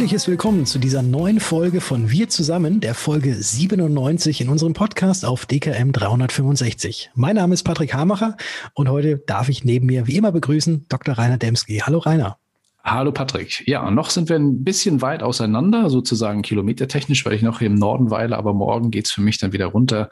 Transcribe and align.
Fröhliches 0.00 0.28
Willkommen 0.28 0.64
zu 0.64 0.78
dieser 0.78 1.02
neuen 1.02 1.40
Folge 1.40 1.82
von 1.82 2.10
Wir 2.10 2.30
zusammen, 2.30 2.80
der 2.80 2.94
Folge 2.94 3.34
97 3.34 4.40
in 4.40 4.48
unserem 4.48 4.72
Podcast 4.72 5.26
auf 5.26 5.44
DKM 5.44 5.92
365. 5.92 7.10
Mein 7.16 7.36
Name 7.36 7.52
ist 7.52 7.64
Patrick 7.64 7.92
Hamacher 7.92 8.38
und 8.72 8.88
heute 8.88 9.18
darf 9.18 9.50
ich 9.50 9.62
neben 9.62 9.84
mir 9.84 10.06
wie 10.06 10.16
immer 10.16 10.32
begrüßen 10.32 10.86
Dr. 10.88 11.18
Rainer 11.18 11.36
Demski. 11.36 11.82
Hallo 11.84 11.98
Rainer. 11.98 12.38
Hallo 12.82 13.12
Patrick. 13.12 13.68
Ja, 13.68 13.90
noch 13.90 14.08
sind 14.08 14.30
wir 14.30 14.36
ein 14.36 14.64
bisschen 14.64 15.02
weit 15.02 15.22
auseinander, 15.22 15.90
sozusagen 15.90 16.40
kilometertechnisch, 16.40 17.26
weil 17.26 17.34
ich 17.34 17.42
noch 17.42 17.58
hier 17.58 17.66
im 17.66 17.74
Norden 17.74 18.10
weile, 18.10 18.38
aber 18.38 18.54
morgen 18.54 18.90
geht's 18.90 19.12
für 19.12 19.20
mich 19.20 19.36
dann 19.36 19.52
wieder 19.52 19.66
runter 19.66 20.08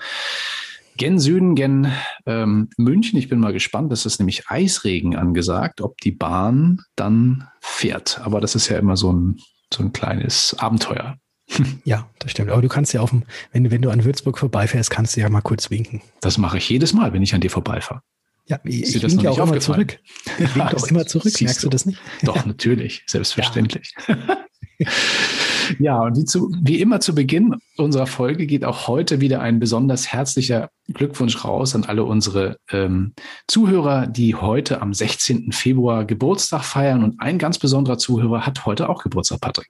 gen 0.98 1.18
Süden, 1.18 1.54
gen 1.54 1.90
ähm, 2.26 2.68
München. 2.76 3.18
Ich 3.18 3.30
bin 3.30 3.40
mal 3.40 3.54
gespannt. 3.54 3.90
Das 3.90 4.04
ist 4.04 4.18
nämlich 4.18 4.48
Eisregen 4.48 5.16
angesagt, 5.16 5.80
ob 5.80 5.96
die 6.02 6.12
Bahn 6.12 6.82
dann 6.94 7.48
fährt. 7.60 8.20
Aber 8.22 8.42
das 8.42 8.54
ist 8.54 8.68
ja 8.68 8.76
immer 8.76 8.98
so 8.98 9.10
ein, 9.14 9.38
so 9.72 9.82
ein 9.82 9.92
kleines 9.92 10.56
Abenteuer. 10.58 11.16
Ja, 11.84 12.10
das 12.18 12.32
stimmt. 12.32 12.50
Aber 12.50 12.60
du 12.60 12.68
kannst 12.68 12.92
ja 12.92 13.00
auf 13.00 13.08
dem, 13.08 13.22
wenn, 13.52 13.70
wenn 13.70 13.80
du 13.80 13.88
an 13.88 14.04
Würzburg 14.04 14.38
vorbeifährst, 14.38 14.90
kannst 14.90 15.16
du 15.16 15.20
ja 15.20 15.30
mal 15.30 15.40
kurz 15.40 15.70
winken. 15.70 16.02
Das 16.20 16.36
mache 16.36 16.58
ich 16.58 16.68
jedes 16.68 16.92
Mal, 16.92 17.14
wenn 17.14 17.22
ich 17.22 17.34
an 17.34 17.40
dir 17.40 17.50
vorbeifahre. 17.50 18.02
Ja, 18.46 18.60
ich, 18.64 18.94
ich 18.94 19.02
winke 19.02 19.30
auch 19.30 19.38
immer 19.38 19.60
zurück. 19.60 19.98
Ich 20.38 20.54
winke 20.54 20.76
auch 20.76 20.86
immer 20.86 21.06
zurück. 21.06 21.32
Merkst 21.40 21.62
du 21.62 21.68
das 21.70 21.86
nicht? 21.86 22.00
Doch, 22.22 22.44
natürlich. 22.44 23.02
Selbstverständlich. 23.06 23.94
Ja. 24.06 24.16
Ja, 25.78 26.00
und 26.00 26.16
wie, 26.16 26.24
zu, 26.24 26.50
wie 26.62 26.80
immer 26.80 27.00
zu 27.00 27.14
Beginn 27.14 27.56
unserer 27.76 28.06
Folge 28.06 28.46
geht 28.46 28.64
auch 28.64 28.88
heute 28.88 29.20
wieder 29.20 29.40
ein 29.40 29.58
besonders 29.58 30.10
herzlicher 30.10 30.70
Glückwunsch 30.88 31.44
raus 31.44 31.74
an 31.74 31.84
alle 31.84 32.04
unsere 32.04 32.56
ähm, 32.70 33.12
Zuhörer, 33.46 34.06
die 34.06 34.34
heute 34.34 34.80
am 34.80 34.94
16. 34.94 35.52
Februar 35.52 36.04
Geburtstag 36.04 36.64
feiern. 36.64 37.04
Und 37.04 37.20
ein 37.20 37.38
ganz 37.38 37.58
besonderer 37.58 37.98
Zuhörer 37.98 38.46
hat 38.46 38.64
heute 38.64 38.88
auch 38.88 39.02
Geburtstag, 39.02 39.40
Patrick. 39.40 39.68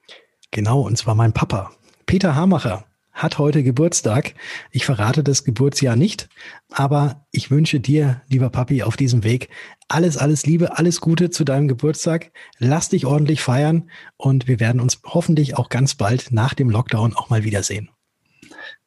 Genau, 0.51 0.81
und 0.81 0.97
zwar 0.97 1.15
mein 1.15 1.33
Papa, 1.33 1.71
Peter 2.05 2.35
Hamacher 2.35 2.85
hat 3.19 3.37
heute 3.37 3.63
Geburtstag. 3.63 4.33
Ich 4.71 4.85
verrate 4.85 5.23
das 5.23 5.43
Geburtsjahr 5.43 5.95
nicht, 5.95 6.29
aber 6.71 7.25
ich 7.31 7.51
wünsche 7.51 7.79
dir, 7.79 8.21
lieber 8.29 8.49
Papi, 8.49 8.83
auf 8.83 8.97
diesem 8.97 9.23
Weg 9.23 9.49
alles, 9.89 10.17
alles 10.17 10.45
Liebe, 10.45 10.77
alles 10.77 11.01
Gute 11.01 11.29
zu 11.29 11.43
deinem 11.43 11.67
Geburtstag. 11.67 12.31
Lass 12.59 12.89
dich 12.89 13.05
ordentlich 13.05 13.41
feiern 13.41 13.89
und 14.17 14.47
wir 14.47 14.59
werden 14.59 14.79
uns 14.79 15.01
hoffentlich 15.03 15.57
auch 15.57 15.69
ganz 15.69 15.95
bald 15.95 16.31
nach 16.31 16.53
dem 16.53 16.69
Lockdown 16.69 17.13
auch 17.13 17.29
mal 17.29 17.43
wiedersehen. 17.43 17.89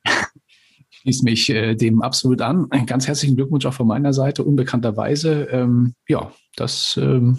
Ich 0.04 0.98
schließe 1.00 1.24
mich 1.24 1.50
äh, 1.50 1.74
dem 1.74 2.00
absolut 2.00 2.40
an. 2.40 2.70
Einen 2.70 2.86
ganz 2.86 3.08
herzlichen 3.08 3.36
Glückwunsch 3.36 3.66
auch 3.66 3.74
von 3.74 3.88
meiner 3.88 4.12
Seite. 4.12 4.44
Unbekannterweise, 4.44 5.48
ähm, 5.50 5.94
ja, 6.06 6.32
das 6.54 6.96
ähm, 7.00 7.38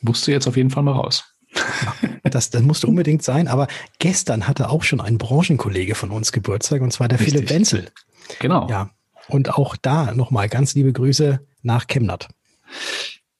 musste 0.00 0.32
jetzt 0.32 0.48
auf 0.48 0.56
jeden 0.56 0.70
Fall 0.70 0.82
mal 0.82 0.92
raus. 0.92 1.29
Das, 2.22 2.50
das 2.50 2.62
musste 2.62 2.86
unbedingt 2.86 3.22
sein. 3.22 3.48
Aber 3.48 3.66
gestern 3.98 4.46
hatte 4.46 4.70
auch 4.70 4.84
schon 4.84 5.00
ein 5.00 5.18
Branchenkollege 5.18 5.94
von 5.94 6.10
uns 6.10 6.32
Geburtstag, 6.32 6.80
und 6.80 6.92
zwar 6.92 7.08
der 7.08 7.18
Richtig. 7.18 7.34
Philipp 7.34 7.50
Wenzel. 7.50 7.90
Genau. 8.38 8.68
Ja. 8.68 8.90
Und 9.28 9.54
auch 9.54 9.76
da 9.76 10.12
nochmal 10.12 10.48
ganz 10.48 10.74
liebe 10.74 10.92
Grüße 10.92 11.40
nach 11.62 11.86
Chemnat. 11.86 12.28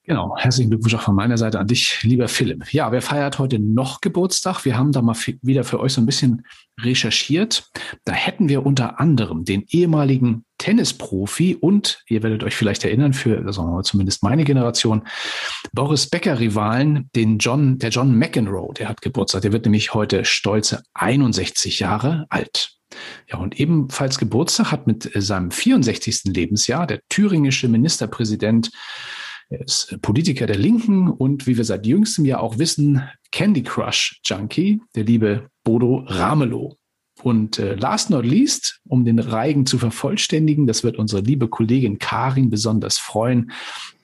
Genau, 0.05 0.35
herzlichen 0.37 0.71
Glückwunsch 0.71 0.95
auch 0.95 1.03
von 1.03 1.15
meiner 1.15 1.39
Seite 1.39 1.61
an 1.61 1.69
dich, 1.69 2.03
lieber 2.03 2.27
Philipp. 2.27 2.73
Ja, 2.73 2.91
wer 2.91 3.03
feiert 3.03 3.39
heute 3.39 3.61
noch 3.61 4.01
Geburtstag? 4.01 4.65
Wir 4.65 4.77
haben 4.77 4.91
da 4.91 5.03
mal 5.03 5.15
wieder 5.43 5.63
für 5.63 5.79
euch 5.79 5.93
so 5.93 6.01
ein 6.01 6.07
bisschen 6.07 6.45
recherchiert. 6.81 7.71
Da 8.05 8.13
hätten 8.13 8.49
wir 8.49 8.67
unter 8.67 8.99
anderem 8.99 9.45
den 9.45 9.65
ehemaligen 9.69 10.45
Tennisprofi 10.61 11.57
und, 11.57 12.05
ihr 12.07 12.23
werdet 12.23 12.45
euch 12.45 12.55
vielleicht 12.55 12.85
erinnern, 12.85 13.15
für 13.15 13.41
mal, 13.41 13.83
zumindest 13.83 14.23
meine 14.23 14.45
Generation, 14.45 15.03
Boris 15.73 16.07
Becker-Rivalen, 16.07 17.09
den 17.17 17.39
John, 17.39 17.79
der 17.79 17.89
John 17.89 18.15
McEnroe, 18.15 18.75
der 18.75 18.89
hat 18.91 19.01
Geburtstag. 19.01 19.43
Der 19.43 19.53
wird 19.53 19.65
nämlich 19.65 19.95
heute 19.95 20.27
stolze 20.27 20.83
61 20.95 21.81
Jahre 21.81 22.27
alt. 22.29 22.73
Ja, 23.29 23.39
und 23.39 23.59
ebenfalls 23.59 24.19
Geburtstag 24.19 24.71
hat 24.71 24.87
mit 24.87 25.11
seinem 25.15 25.51
64. 25.51 26.25
Lebensjahr 26.25 26.87
der 26.87 27.01
thüringische 27.09 27.69
Ministerpräsident 27.69 28.71
er 29.53 29.63
ist 29.63 29.99
Politiker 30.01 30.47
der 30.47 30.59
Linken 30.59 31.09
und 31.09 31.49
wie 31.49 31.57
wir 31.57 31.65
seit 31.65 31.85
jüngstem 31.85 32.25
Jahr 32.25 32.41
auch 32.41 32.59
wissen, 32.59 33.03
Candy 33.33 33.65
Crush 33.65 34.21
Junkie, 34.25 34.81
der 34.95 35.03
liebe 35.03 35.49
Bodo 35.65 36.05
Ramelow. 36.07 36.77
Und 37.23 37.59
äh, 37.59 37.75
last 37.75 38.11
not 38.11 38.25
least, 38.25 38.81
um 38.89 39.05
den 39.05 39.19
Reigen 39.19 39.67
zu 39.67 39.79
vervollständigen, 39.79 40.67
das 40.67 40.85
wird 40.85 40.99
unsere 40.99 41.23
liebe 41.23 41.49
Kollegin 41.49 41.99
Karin 41.99 42.51
besonders 42.51 42.99
freuen. 42.99 43.51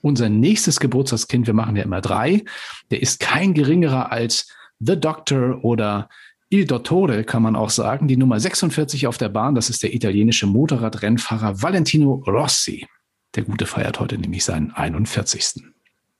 Unser 0.01 0.29
nächstes 0.29 0.79
Geburtstagskind, 0.79 1.47
wir 1.47 1.53
machen 1.53 1.75
ja 1.75 1.83
immer 1.83 2.01
drei, 2.01 2.43
der 2.91 3.01
ist 3.01 3.19
kein 3.19 3.53
geringerer 3.53 4.11
als 4.11 4.47
The 4.79 4.99
Doctor 4.99 5.63
oder 5.63 6.09
Il 6.49 6.65
Dottore 6.65 7.25
kann 7.25 7.43
man 7.43 7.57
auch 7.57 7.69
sagen, 7.69 8.07
die 8.07 8.15
Nummer 8.15 8.39
46 8.39 9.05
auf 9.07 9.17
der 9.17 9.27
Bahn, 9.27 9.53
das 9.53 9.69
ist 9.69 9.83
der 9.83 9.93
italienische 9.93 10.47
Motorradrennfahrer 10.47 11.61
Valentino 11.61 12.23
Rossi. 12.25 12.87
Der 13.35 13.43
Gute 13.43 13.65
feiert 13.65 13.99
heute 13.99 14.17
nämlich 14.17 14.45
seinen 14.45 14.71
41. 14.71 15.63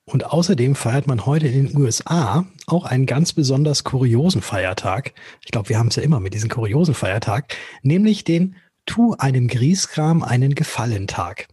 Und 0.08 0.24
außerdem 0.24 0.74
feiert 0.74 1.06
man 1.06 1.26
heute 1.26 1.48
in 1.48 1.66
den 1.66 1.76
USA 1.76 2.46
auch 2.66 2.86
einen 2.86 3.04
ganz 3.04 3.34
besonders 3.34 3.84
kuriosen 3.84 4.40
Feiertag. 4.40 5.12
Ich 5.44 5.50
glaube, 5.50 5.68
wir 5.68 5.78
haben 5.78 5.88
es 5.88 5.96
ja 5.96 6.02
immer 6.02 6.18
mit 6.18 6.32
diesem 6.32 6.48
kuriosen 6.48 6.94
Feiertag, 6.94 7.54
nämlich 7.82 8.24
den 8.24 8.56
Tu 8.86 9.14
einem 9.18 9.48
Grieskram 9.48 10.22
einen 10.22 10.54
Gefallentag. 10.54 11.48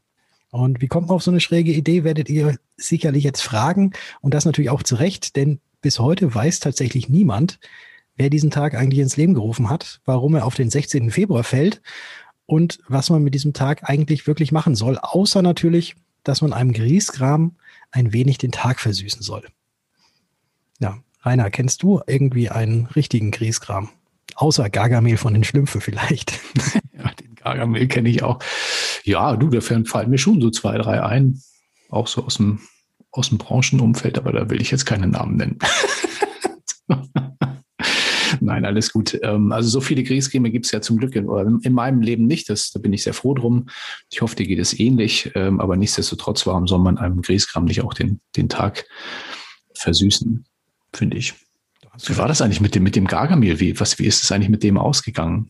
Und 0.51 0.79
wie 0.79 0.87
kommt 0.87 1.09
man 1.09 1.17
auf 1.17 1.23
so 1.23 1.31
eine 1.31 1.41
schräge 1.41 1.73
Idee, 1.73 2.05
werdet 2.05 2.29
ihr 2.29 2.55
sicherlich 2.77 3.25
jetzt 3.25 3.41
fragen. 3.41 3.91
Und 4.21 4.33
das 4.33 4.45
natürlich 4.45 4.69
auch 4.69 4.83
zu 4.83 4.95
Recht, 4.95 5.35
denn 5.35 5.59
bis 5.81 5.99
heute 5.99 6.33
weiß 6.33 6.61
tatsächlich 6.61 7.09
niemand, 7.09 7.59
wer 8.15 8.29
diesen 8.29 8.51
Tag 8.51 8.73
eigentlich 8.73 9.01
ins 9.01 9.17
Leben 9.17 9.33
gerufen 9.33 9.69
hat, 9.69 9.99
warum 10.05 10.33
er 10.33 10.45
auf 10.45 10.55
den 10.55 10.69
16. 10.69 11.11
Februar 11.11 11.43
fällt 11.43 11.81
und 12.45 12.79
was 12.87 13.09
man 13.09 13.21
mit 13.21 13.33
diesem 13.33 13.51
Tag 13.51 13.89
eigentlich 13.89 14.27
wirklich 14.27 14.53
machen 14.53 14.75
soll, 14.75 14.97
außer 14.97 15.41
natürlich, 15.41 15.97
dass 16.23 16.41
man 16.41 16.53
einem 16.53 16.71
Griesgram 16.71 17.57
ein 17.95 18.13
wenig 18.13 18.37
den 18.37 18.51
Tag 18.51 18.79
versüßen 18.79 19.21
soll. 19.21 19.43
Ja, 20.79 20.97
Rainer, 21.23 21.49
kennst 21.49 21.81
du 21.81 22.01
irgendwie 22.05 22.49
einen 22.49 22.87
richtigen 22.87 23.31
Griesgram? 23.31 23.89
Außer 24.35 24.69
Gargamel 24.69 25.17
von 25.17 25.33
den 25.33 25.45
Schlümpfen 25.45 25.79
vielleicht. 25.79 26.39
ja, 26.97 27.11
den 27.13 27.35
Gargamel 27.35 27.87
kenne 27.87 28.09
ich 28.09 28.21
auch. 28.21 28.39
Ja, 29.05 29.37
du, 29.37 29.49
da 29.49 29.61
fallen 29.61 30.09
mir 30.09 30.17
schon 30.17 30.41
so 30.41 30.49
zwei, 30.49 30.77
drei 30.77 31.01
ein. 31.01 31.41
Auch 31.89 32.07
so 32.07 32.25
aus 32.25 32.35
dem, 32.35 32.59
aus 33.11 33.29
dem 33.29 33.37
Branchenumfeld, 33.37 34.17
aber 34.17 34.33
da 34.33 34.49
will 34.49 34.61
ich 34.61 34.71
jetzt 34.71 34.85
keine 34.85 35.07
Namen 35.07 35.37
nennen. 35.37 35.59
Nein, 38.45 38.65
alles 38.65 38.91
gut. 38.91 39.19
Ähm, 39.23 39.51
also 39.51 39.69
so 39.69 39.81
viele 39.81 40.03
Kriegscreme 40.03 40.51
gibt 40.51 40.65
es 40.65 40.71
ja 40.71 40.81
zum 40.81 40.97
Glück 40.97 41.15
in, 41.15 41.27
in, 41.61 41.73
meinem 41.73 42.01
Leben 42.01 42.27
nicht. 42.27 42.49
Das, 42.49 42.71
da 42.71 42.79
bin 42.79 42.93
ich 42.93 43.03
sehr 43.03 43.13
froh 43.13 43.33
drum. 43.33 43.67
Ich 44.11 44.21
hoffe, 44.21 44.35
dir 44.35 44.45
geht 44.45 44.59
es 44.59 44.79
ähnlich. 44.79 45.31
Ähm, 45.35 45.59
aber 45.59 45.75
nichtsdestotrotz, 45.75 46.45
warum 46.45 46.67
soll 46.67 46.79
man 46.79 46.97
einem 46.97 47.21
Grießkram 47.21 47.65
nicht 47.65 47.81
auch 47.81 47.93
den, 47.93 48.19
den 48.35 48.49
Tag 48.49 48.85
versüßen, 49.73 50.45
finde 50.93 51.17
ich. 51.17 51.33
Wie 52.05 52.17
war 52.17 52.27
das 52.27 52.41
eigentlich 52.41 52.61
mit 52.61 52.75
dem, 52.75 52.83
mit 52.83 52.95
dem 52.95 53.07
Gargamel? 53.07 53.59
Wie, 53.59 53.79
was, 53.79 53.99
wie 53.99 54.05
ist 54.05 54.23
es 54.23 54.31
eigentlich 54.31 54.49
mit 54.49 54.63
dem 54.63 54.77
ausgegangen? 54.77 55.49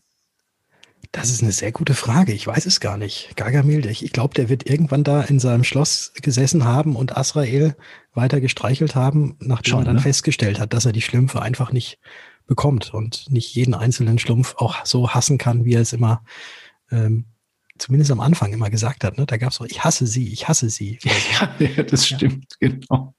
Das 1.12 1.30
ist 1.30 1.42
eine 1.42 1.52
sehr 1.52 1.72
gute 1.72 1.94
Frage. 1.94 2.32
Ich 2.32 2.46
weiß 2.46 2.66
es 2.66 2.80
gar 2.80 2.98
nicht. 2.98 3.36
Gargamel, 3.36 3.86
ich, 3.86 4.04
ich 4.04 4.12
glaube, 4.12 4.34
der 4.34 4.48
wird 4.48 4.68
irgendwann 4.68 5.04
da 5.04 5.22
in 5.22 5.38
seinem 5.38 5.64
Schloss 5.64 6.12
gesessen 6.20 6.64
haben 6.64 6.96
und 6.96 7.16
Asrael 7.16 7.76
weiter 8.12 8.40
gestreichelt 8.40 8.94
haben, 8.94 9.36
nachdem 9.40 9.70
Schon, 9.70 9.82
er 9.82 9.84
dann 9.86 9.96
ne? 9.96 10.02
festgestellt 10.02 10.58
hat, 10.58 10.72
dass 10.72 10.84
er 10.84 10.92
die 10.92 11.02
Schlümpfe 11.02 11.42
einfach 11.42 11.72
nicht 11.72 11.98
bekommt 12.46 12.94
und 12.94 13.30
nicht 13.30 13.54
jeden 13.54 13.74
einzelnen 13.74 14.18
Schlumpf 14.18 14.54
auch 14.56 14.84
so 14.84 15.10
hassen 15.10 15.38
kann, 15.38 15.64
wie 15.64 15.74
er 15.74 15.80
es 15.82 15.92
immer, 15.92 16.22
ähm, 16.90 17.24
zumindest 17.78 18.10
am 18.10 18.20
Anfang 18.20 18.52
immer 18.52 18.70
gesagt 18.70 19.04
hat. 19.04 19.18
Ne? 19.18 19.26
Da 19.26 19.36
gab 19.36 19.52
es 19.52 19.60
auch, 19.60 19.66
ich 19.66 19.84
hasse 19.84 20.06
sie, 20.06 20.32
ich 20.32 20.48
hasse 20.48 20.70
sie. 20.70 20.98
Ja, 21.04 21.50
ja 21.58 21.82
das 21.82 22.06
stimmt, 22.06 22.56
ja. 22.60 22.68
genau. 22.68 23.14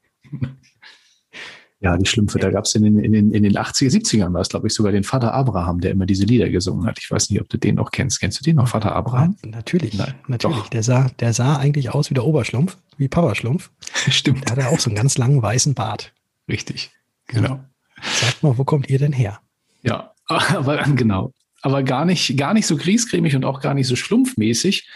Ja, 1.80 1.96
die 1.96 2.08
Schlümpfe, 2.08 2.40
da 2.40 2.50
gab 2.50 2.66
es 2.66 2.74
in 2.74 2.84
den, 2.84 2.98
in, 2.98 3.12
den, 3.12 3.32
in 3.32 3.44
den 3.44 3.56
80er, 3.56 3.92
70ern 3.92 4.34
war 4.34 4.42
es, 4.42 4.50
glaube 4.50 4.66
ich, 4.66 4.74
sogar 4.74 4.92
den 4.92 5.04
Vater 5.04 5.34
Abraham, 5.34 5.80
der 5.80 5.92
immer 5.92 6.08
diese 6.08 6.26
Lieder 6.26 6.50
gesungen 6.50 6.88
hat. 6.88 6.98
Ich 6.98 7.12
weiß 7.12 7.30
nicht, 7.30 7.40
ob 7.40 7.50
du 7.50 7.58
den 7.58 7.76
noch 7.76 7.92
kennst. 7.92 8.20
Kennst 8.20 8.40
du 8.40 8.44
den 8.44 8.56
noch, 8.56 8.68
Vater 8.68 8.96
Abraham? 8.96 9.38
Ja, 9.44 9.52
natürlich, 9.52 9.94
Nein, 9.94 10.16
natürlich. 10.28 10.58
Doch. 10.58 10.70
Der 10.70 10.82
sah, 10.82 11.10
der 11.20 11.34
sah 11.34 11.58
eigentlich 11.58 11.92
aus 11.94 12.10
wie 12.10 12.16
der 12.16 12.26
Oberschlumpf, 12.26 12.78
wie 12.98 13.08
Papa 13.08 13.36
Schlumpf. 13.36 13.70
Stimmt. 14.10 14.46
Der 14.46 14.56
hatte 14.56 14.70
auch 14.70 14.80
so 14.80 14.90
einen 14.90 14.96
ganz 14.96 15.20
langen 15.20 15.40
weißen 15.40 15.76
Bart. 15.76 16.14
Richtig, 16.50 16.90
genau. 17.28 17.64
Sagt 18.02 18.44
mal, 18.44 18.58
wo 18.58 18.64
kommt 18.64 18.90
ihr 18.90 19.00
denn 19.00 19.14
her? 19.14 19.40
Ja, 19.84 20.14
aber 20.28 20.84
genau. 20.96 21.34
Aber 21.62 21.84
gar 21.84 22.06
nicht, 22.06 22.38
gar 22.38 22.54
nicht 22.54 22.68
so 22.68 22.78
griesgrämig 22.78 23.36
und 23.36 23.46
auch 23.46 23.62
gar 23.62 23.74
nicht 23.74 23.88
so 23.88 23.96
schlumpfmäßig. 23.96 24.88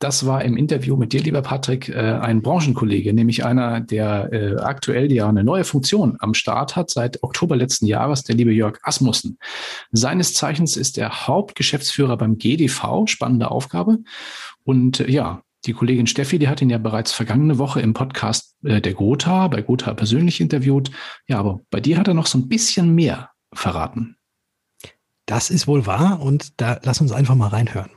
Das 0.00 0.26
war 0.26 0.44
im 0.44 0.56
Interview 0.56 0.96
mit 0.96 1.12
dir, 1.12 1.20
lieber 1.20 1.42
Patrick, 1.42 1.88
äh, 1.88 1.94
ein 1.94 2.40
Branchenkollege, 2.40 3.12
nämlich 3.12 3.44
einer, 3.44 3.80
der 3.80 4.32
äh, 4.32 4.56
aktuell 4.56 5.10
ja 5.10 5.28
eine 5.28 5.42
neue 5.42 5.64
Funktion 5.64 6.16
am 6.20 6.34
Start 6.34 6.76
hat 6.76 6.90
seit 6.90 7.20
Oktober 7.24 7.56
letzten 7.56 7.86
Jahres, 7.86 8.22
der 8.22 8.36
liebe 8.36 8.52
Jörg 8.52 8.78
Asmussen. 8.82 9.38
Seines 9.90 10.34
Zeichens 10.34 10.76
ist 10.76 10.98
er 10.98 11.26
Hauptgeschäftsführer 11.26 12.16
beim 12.16 12.38
GDV, 12.38 13.06
spannende 13.06 13.50
Aufgabe. 13.50 13.98
Und 14.62 15.00
äh, 15.00 15.10
ja, 15.10 15.42
die 15.68 15.74
Kollegin 15.74 16.06
Steffi, 16.06 16.38
die 16.38 16.48
hat 16.48 16.62
ihn 16.62 16.70
ja 16.70 16.78
bereits 16.78 17.12
vergangene 17.12 17.58
Woche 17.58 17.80
im 17.80 17.92
Podcast 17.92 18.56
äh, 18.64 18.80
der 18.80 18.94
Gotha, 18.94 19.48
bei 19.48 19.60
Gotha 19.62 19.94
persönlich 19.94 20.40
interviewt. 20.40 20.90
Ja, 21.26 21.38
aber 21.38 21.60
bei 21.70 21.80
dir 21.80 21.98
hat 21.98 22.08
er 22.08 22.14
noch 22.14 22.26
so 22.26 22.38
ein 22.38 22.48
bisschen 22.48 22.94
mehr 22.94 23.30
verraten. 23.52 24.16
Das 25.26 25.50
ist 25.50 25.68
wohl 25.68 25.86
wahr 25.86 26.20
und 26.22 26.60
da 26.60 26.80
lass 26.82 27.02
uns 27.02 27.12
einfach 27.12 27.34
mal 27.34 27.48
reinhören. 27.48 27.90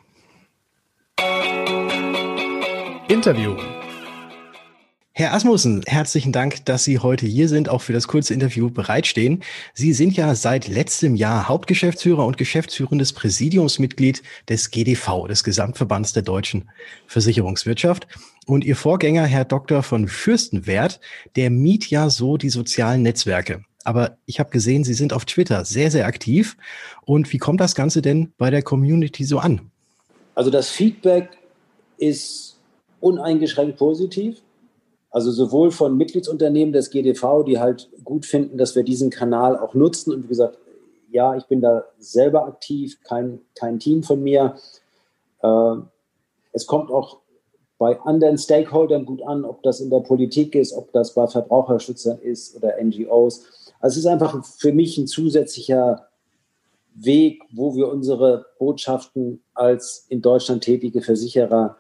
Interview. 3.08 3.56
Herr 5.14 5.34
Asmussen, 5.34 5.84
herzlichen 5.86 6.32
Dank, 6.32 6.64
dass 6.64 6.86
Sie 6.86 7.00
heute 7.00 7.26
hier 7.26 7.50
sind, 7.50 7.68
auch 7.68 7.82
für 7.82 7.92
das 7.92 8.08
kurze 8.08 8.34
Interview 8.34 8.70
bereitstehen. 8.70 9.44
Sie 9.74 9.92
sind 9.92 10.16
ja 10.16 10.36
seit 10.36 10.70
letztem 10.70 11.16
Jahr 11.16 11.50
Hauptgeschäftsführer 11.50 12.26
und 12.26 12.38
geschäftsführendes 12.38 13.12
Präsidiumsmitglied 13.12 14.24
des 14.48 14.72
GDV, 14.72 15.28
des 15.28 15.44
Gesamtverbands 15.44 16.14
der 16.14 16.24
deutschen 16.24 16.70
Versicherungswirtschaft. 17.08 18.08
Und 18.46 18.64
Ihr 18.64 18.78
Vorgänger, 18.78 19.26
Herr 19.26 19.44
Dr. 19.44 19.84
von 19.84 20.08
Fürstenwert, 20.08 21.02
der 21.36 21.50
miet 21.50 21.90
ja 21.90 22.10
so 22.10 22.38
die 22.38 22.50
sozialen 22.50 23.02
Netzwerke. 23.02 23.66
Aber 23.84 24.18
ich 24.26 24.40
habe 24.40 24.50
gesehen, 24.50 24.86
Sie 24.86 24.94
sind 24.94 25.12
auf 25.12 25.26
Twitter 25.26 25.66
sehr, 25.66 25.92
sehr 25.92 26.06
aktiv. 26.06 26.56
Und 27.04 27.34
wie 27.34 27.38
kommt 27.38 27.60
das 27.60 27.76
Ganze 27.76 28.02
denn 28.02 28.32
bei 28.38 28.50
der 28.50 28.62
Community 28.62 29.26
so 29.26 29.40
an? 29.40 29.72
Also 30.36 30.50
das 30.50 30.70
Feedback 30.70 31.32
ist 31.98 32.58
uneingeschränkt 33.02 33.78
positiv. 33.78 34.38
Also 35.12 35.32
sowohl 35.32 35.72
von 35.72 35.98
Mitgliedsunternehmen 35.98 36.72
des 36.74 36.90
GDV, 36.90 37.44
die 37.44 37.60
halt 37.60 37.90
gut 38.04 38.26
finden, 38.26 38.58
dass 38.58 38.76
wir 38.76 38.84
diesen 38.84 39.10
Kanal 39.10 39.60
auch 39.60 39.74
nutzen. 39.74 40.14
Und 40.14 40.24
wie 40.24 40.30
gesagt, 40.30 40.58
ja, 41.12 41.36
ich 41.36 41.46
bin 41.46 41.60
da 41.60 41.84
selber 42.00 42.46
aktiv, 42.46 42.98
kein, 43.04 43.42
kein 43.54 43.80
Team 43.80 44.04
von 44.04 44.24
mir. 44.24 44.56
Äh, 45.44 45.76
es 46.54 46.66
kommt 46.66 46.90
auch 46.90 47.20
bei 47.78 48.00
anderen 48.02 48.38
Stakeholdern 48.38 49.06
gut 49.06 49.22
an, 49.24 49.44
ob 49.44 49.64
das 49.64 49.82
in 49.82 49.90
der 49.90 50.00
Politik 50.00 50.56
ist, 50.56 50.72
ob 50.72 50.92
das 50.94 51.14
bei 51.14 51.28
Verbraucherschützern 51.28 52.20
ist 52.20 52.56
oder 52.56 52.76
NGOs. 52.82 53.44
Also 53.80 53.96
es 53.96 54.06
ist 54.06 54.06
einfach 54.06 54.46
für 54.46 54.72
mich 54.72 54.98
ein 54.98 55.08
zusätzlicher 55.08 56.08
Weg, 56.94 57.42
wo 57.52 57.76
wir 57.76 57.90
unsere 57.90 58.46
Botschaften 58.60 59.42
als 59.54 60.06
in 60.10 60.22
Deutschland 60.22 60.64
tätige 60.64 61.02
Versicherer 61.02 61.78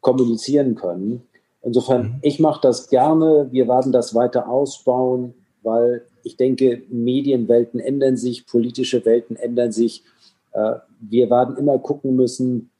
kommunizieren 0.00 0.76
können. 0.76 1.26
Insofern, 1.64 2.02
mhm. 2.02 2.18
ich 2.22 2.38
mache 2.40 2.60
das 2.62 2.88
gerne. 2.88 3.48
Wir 3.50 3.66
werden 3.68 3.90
das 3.90 4.14
weiter 4.14 4.48
ausbauen, 4.48 5.34
weil 5.62 6.02
ich 6.22 6.36
denke, 6.36 6.82
Medienwelten 6.88 7.80
ändern 7.80 8.16
sich, 8.16 8.46
politische 8.46 9.04
Welten 9.04 9.36
ändern 9.36 9.72
sich. 9.72 10.04
Äh, 10.52 10.74
wir 11.00 11.30
werden 11.30 11.56
immer 11.56 11.78
gucken 11.78 12.16
müssen, 12.16 12.70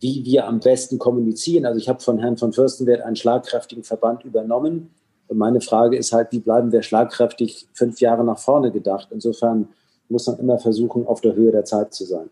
wie 0.00 0.24
wir 0.24 0.46
am 0.46 0.60
besten 0.60 0.98
kommunizieren. 0.98 1.66
Also 1.66 1.78
ich 1.78 1.88
habe 1.88 2.00
von 2.00 2.18
Herrn 2.18 2.36
von 2.36 2.52
Fürstenwert 2.52 3.02
einen 3.02 3.16
schlagkräftigen 3.16 3.84
Verband 3.84 4.24
übernommen. 4.24 4.90
Und 5.28 5.38
meine 5.38 5.60
Frage 5.60 5.96
ist 5.96 6.12
halt, 6.12 6.28
wie 6.32 6.40
bleiben 6.40 6.72
wir 6.72 6.82
schlagkräftig 6.82 7.68
fünf 7.72 8.00
Jahre 8.00 8.24
nach 8.24 8.38
vorne 8.38 8.70
gedacht? 8.70 9.08
Insofern 9.10 9.68
muss 10.08 10.26
man 10.26 10.38
immer 10.38 10.58
versuchen, 10.58 11.06
auf 11.06 11.20
der 11.20 11.34
Höhe 11.34 11.50
der 11.50 11.64
Zeit 11.64 11.94
zu 11.94 12.04
sein. 12.04 12.28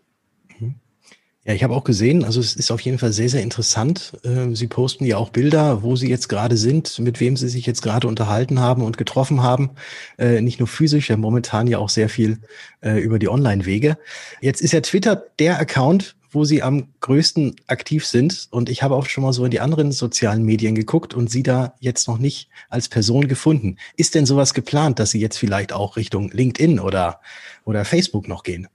Ja, 1.45 1.53
ich 1.53 1.63
habe 1.63 1.75
auch 1.75 1.83
gesehen, 1.83 2.23
also 2.23 2.39
es 2.39 2.55
ist 2.55 2.71
auf 2.71 2.79
jeden 2.79 2.97
Fall 2.97 3.11
sehr, 3.11 3.27
sehr 3.27 3.41
interessant. 3.41 4.13
Ähm, 4.23 4.55
Sie 4.55 4.67
posten 4.67 5.03
ja 5.03 5.17
auch 5.17 5.29
Bilder, 5.29 5.83
wo 5.83 5.97
Sie 5.97 6.07
jetzt 6.07 6.29
gerade 6.29 6.55
sind, 6.55 6.99
mit 6.99 7.19
wem 7.19 7.35
Sie 7.35 7.49
sich 7.49 7.65
jetzt 7.65 7.81
gerade 7.81 8.07
unterhalten 8.07 8.61
haben 8.61 8.81
und 8.81 8.97
getroffen 8.97 9.43
haben. 9.43 9.71
Äh, 10.17 10.39
nicht 10.39 10.59
nur 10.59 10.69
physisch, 10.69 11.09
ja 11.09 11.17
momentan 11.17 11.67
ja 11.67 11.79
auch 11.79 11.89
sehr 11.89 12.07
viel 12.07 12.39
äh, 12.81 12.97
über 12.97 13.19
die 13.19 13.27
Online-Wege. 13.27 13.97
Jetzt 14.39 14.61
ist 14.61 14.71
ja 14.71 14.79
Twitter 14.79 15.21
der 15.37 15.59
Account, 15.59 16.15
wo 16.31 16.45
Sie 16.45 16.63
am 16.63 16.87
größten 17.01 17.57
aktiv 17.67 18.05
sind. 18.07 18.47
Und 18.49 18.69
ich 18.69 18.81
habe 18.81 18.95
auch 18.95 19.07
schon 19.07 19.25
mal 19.25 19.33
so 19.33 19.43
in 19.43 19.51
die 19.51 19.59
anderen 19.59 19.91
sozialen 19.91 20.43
Medien 20.43 20.75
geguckt 20.75 21.13
und 21.13 21.29
Sie 21.29 21.43
da 21.43 21.75
jetzt 21.81 22.07
noch 22.07 22.19
nicht 22.19 22.47
als 22.69 22.87
Person 22.87 23.27
gefunden. 23.27 23.75
Ist 23.97 24.15
denn 24.15 24.25
sowas 24.25 24.53
geplant, 24.53 24.97
dass 24.97 25.11
Sie 25.11 25.19
jetzt 25.19 25.37
vielleicht 25.37 25.73
auch 25.73 25.97
Richtung 25.97 26.31
LinkedIn 26.31 26.79
oder, 26.79 27.19
oder 27.65 27.83
Facebook 27.83 28.29
noch 28.29 28.43
gehen? 28.43 28.69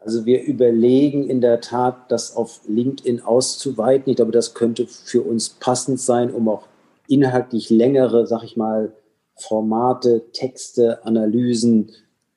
Also 0.00 0.26
wir 0.26 0.42
überlegen 0.42 1.28
in 1.28 1.40
der 1.40 1.60
Tat, 1.60 2.10
das 2.10 2.36
auf 2.36 2.60
LinkedIn 2.66 3.22
auszuweiten. 3.22 4.10
Ich 4.10 4.16
glaube, 4.16 4.32
das 4.32 4.54
könnte 4.54 4.86
für 4.86 5.22
uns 5.22 5.48
passend 5.48 6.00
sein, 6.00 6.32
um 6.32 6.48
auch 6.48 6.66
inhaltlich 7.08 7.70
längere, 7.70 8.26
sag 8.26 8.44
ich 8.44 8.56
mal, 8.56 8.92
Formate, 9.36 10.24
Texte, 10.32 11.04
Analysen 11.04 11.92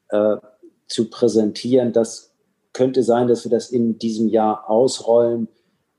äh, 0.10 0.38
zu 0.88 1.10
präsentieren. 1.10 1.94
Das 1.94 2.32
könnte 2.74 3.04
sein, 3.04 3.28
dass 3.28 3.44
wir 3.44 3.52
das 3.52 3.70
in 3.70 3.98
diesem 3.98 4.30
Jahr 4.30 4.70
ausrollen. 4.70 5.48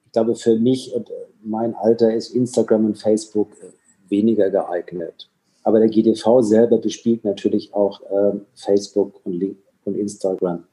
Ich 0.06 0.12
glaube, 0.12 0.34
für 0.34 0.56
mich 0.56 0.94
und 0.94 1.10
mein 1.42 1.74
Alter 1.74 2.14
ist 2.14 2.34
Instagram 2.34 2.86
und 2.86 2.98
Facebook 2.98 3.50
äh, 3.60 4.10
weniger 4.10 4.50
geeignet. 4.50 5.28
Aber 5.64 5.78
der 5.78 5.88
GDV 5.88 6.42
selber 6.42 6.78
bespielt 6.78 7.24
natürlich 7.24 7.72
auch 7.72 8.00
äh, 8.02 8.38
Facebook 8.54 9.20
und, 9.24 9.32
Link 9.32 9.58
und 9.84 9.96
Instagram. 9.96 10.64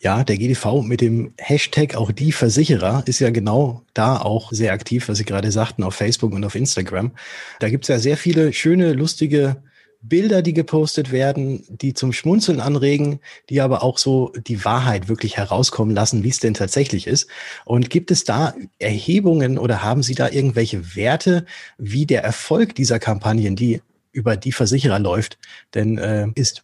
Ja, 0.00 0.22
der 0.22 0.36
GDV 0.38 0.82
mit 0.82 1.00
dem 1.00 1.32
Hashtag 1.38 1.96
auch 1.96 2.12
die 2.12 2.30
Versicherer 2.30 3.02
ist 3.06 3.18
ja 3.18 3.30
genau 3.30 3.82
da 3.94 4.18
auch 4.20 4.52
sehr 4.52 4.72
aktiv, 4.72 5.08
was 5.08 5.18
Sie 5.18 5.24
gerade 5.24 5.50
sagten, 5.50 5.82
auf 5.82 5.96
Facebook 5.96 6.32
und 6.32 6.44
auf 6.44 6.54
Instagram. 6.54 7.10
Da 7.58 7.68
gibt's 7.68 7.88
ja 7.88 7.98
sehr 7.98 8.16
viele 8.16 8.52
schöne, 8.52 8.92
lustige 8.92 9.60
Bilder, 10.00 10.42
die 10.42 10.52
gepostet 10.52 11.10
werden, 11.10 11.64
die 11.68 11.94
zum 11.94 12.12
Schmunzeln 12.12 12.60
anregen, 12.60 13.18
die 13.50 13.60
aber 13.60 13.82
auch 13.82 13.98
so 13.98 14.32
die 14.46 14.64
Wahrheit 14.64 15.08
wirklich 15.08 15.36
herauskommen 15.36 15.92
lassen, 15.94 16.22
wie 16.22 16.28
es 16.28 16.38
denn 16.38 16.54
tatsächlich 16.54 17.08
ist. 17.08 17.28
Und 17.64 17.90
gibt 17.90 18.12
es 18.12 18.22
da 18.22 18.54
Erhebungen 18.78 19.58
oder 19.58 19.82
haben 19.82 20.04
Sie 20.04 20.14
da 20.14 20.28
irgendwelche 20.28 20.94
Werte, 20.94 21.44
wie 21.76 22.06
der 22.06 22.22
Erfolg 22.22 22.76
dieser 22.76 23.00
Kampagnen, 23.00 23.56
die 23.56 23.82
über 24.12 24.36
die 24.36 24.52
Versicherer 24.52 25.00
läuft, 25.00 25.38
denn 25.74 25.98
äh, 25.98 26.28
ist? 26.36 26.62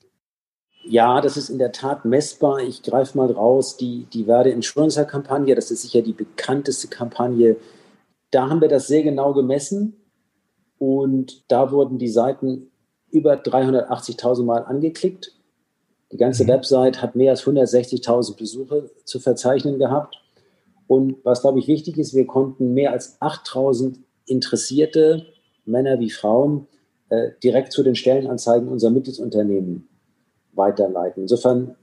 Ja, 0.86 1.22
das 1.22 1.38
ist 1.38 1.48
in 1.48 1.58
der 1.58 1.72
Tat 1.72 2.04
messbar. 2.04 2.60
Ich 2.60 2.82
greife 2.82 3.16
mal 3.16 3.30
raus, 3.30 3.78
die, 3.78 4.06
die 4.12 4.24
Verde 4.24 4.50
Insurancer-Kampagne, 4.50 5.54
das 5.54 5.70
ist 5.70 5.82
sicher 5.82 6.02
die 6.02 6.12
bekannteste 6.12 6.88
Kampagne. 6.88 7.56
Da 8.30 8.50
haben 8.50 8.60
wir 8.60 8.68
das 8.68 8.86
sehr 8.86 9.02
genau 9.02 9.32
gemessen 9.32 9.96
und 10.78 11.50
da 11.50 11.72
wurden 11.72 11.98
die 11.98 12.08
Seiten 12.08 12.70
über 13.10 13.34
380.000 13.34 14.44
Mal 14.44 14.64
angeklickt. 14.64 15.32
Die 16.12 16.18
ganze 16.18 16.44
mhm. 16.44 16.48
Website 16.48 17.00
hat 17.00 17.16
mehr 17.16 17.30
als 17.30 17.44
160.000 17.44 18.36
Besuche 18.36 18.90
zu 19.04 19.20
verzeichnen 19.20 19.78
gehabt. 19.78 20.20
Und 20.86 21.16
was, 21.24 21.40
glaube 21.40 21.60
ich, 21.60 21.66
wichtig 21.66 21.96
ist, 21.96 22.14
wir 22.14 22.26
konnten 22.26 22.74
mehr 22.74 22.92
als 22.92 23.18
8.000 23.22 24.00
interessierte 24.26 25.24
Männer 25.64 25.98
wie 25.98 26.10
Frauen 26.10 26.66
äh, 27.08 27.30
direkt 27.42 27.72
zu 27.72 27.82
den 27.82 27.94
Stellenanzeigen 27.94 28.68
unserer 28.68 28.90
Mitgliedsunternehmen 28.90 29.88
weiterleiten. 30.54 31.22
Insofern 31.22 31.76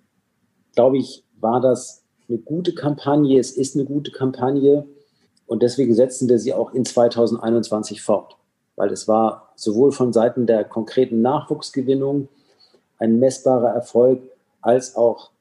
glaube 0.75 0.97
ich, 0.97 1.23
war 1.39 1.61
das 1.61 2.03
eine 2.29 2.37
gute 2.37 2.73
Kampagne. 2.73 3.39
Es 3.39 3.51
ist 3.51 3.75
eine 3.75 3.85
gute 3.85 4.11
Kampagne 4.11 4.85
und 5.47 5.63
deswegen 5.63 5.93
setzen 5.93 6.29
wir 6.29 6.39
sie 6.39 6.53
auch 6.53 6.73
in 6.73 6.85
2021 6.85 8.01
fort, 8.01 8.37
weil 8.75 8.91
es 8.91 9.07
war 9.07 9.51
sowohl 9.55 9.91
von 9.91 10.13
Seiten 10.13 10.45
der 10.45 10.63
konkreten 10.63 11.21
Nachwuchsgewinnung 11.21 12.29
ein 12.99 13.19
messbarer 13.19 13.73
Erfolg 13.73 14.21
als 14.61 14.95
auch 14.95 15.31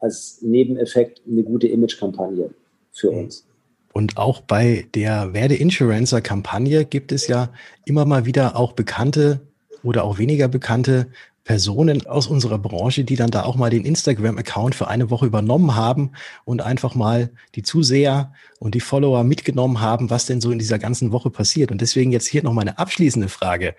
als 0.00 0.38
Nebeneffekt 0.42 1.22
eine 1.28 1.44
gute 1.44 1.68
Imagekampagne 1.68 2.50
für 2.90 3.12
mhm. 3.12 3.18
uns. 3.18 3.46
Und 3.92 4.16
auch 4.16 4.40
bei 4.40 4.86
der 4.94 5.32
Werde 5.34 5.54
Insurancer 5.54 6.22
Kampagne 6.22 6.84
gibt 6.84 7.12
es 7.12 7.28
ja 7.28 7.50
immer 7.84 8.04
mal 8.04 8.24
wieder 8.24 8.56
auch 8.56 8.72
bekannte 8.72 9.40
oder 9.82 10.04
auch 10.04 10.18
weniger 10.18 10.48
bekannte 10.48 11.08
Personen 11.44 12.06
aus 12.06 12.28
unserer 12.28 12.58
Branche, 12.58 13.02
die 13.02 13.16
dann 13.16 13.30
da 13.30 13.42
auch 13.42 13.56
mal 13.56 13.70
den 13.70 13.84
Instagram-Account 13.84 14.74
für 14.74 14.86
eine 14.86 15.10
Woche 15.10 15.26
übernommen 15.26 15.74
haben 15.74 16.12
und 16.44 16.62
einfach 16.62 16.94
mal 16.94 17.30
die 17.56 17.62
Zuseher 17.62 18.32
und 18.60 18.76
die 18.76 18.80
Follower 18.80 19.24
mitgenommen 19.24 19.80
haben, 19.80 20.08
was 20.08 20.26
denn 20.26 20.40
so 20.40 20.52
in 20.52 20.60
dieser 20.60 20.78
ganzen 20.78 21.10
Woche 21.10 21.30
passiert. 21.30 21.72
Und 21.72 21.80
deswegen 21.80 22.12
jetzt 22.12 22.26
hier 22.26 22.44
noch 22.44 22.52
meine 22.52 22.78
abschließende 22.78 23.28
Frage. 23.28 23.74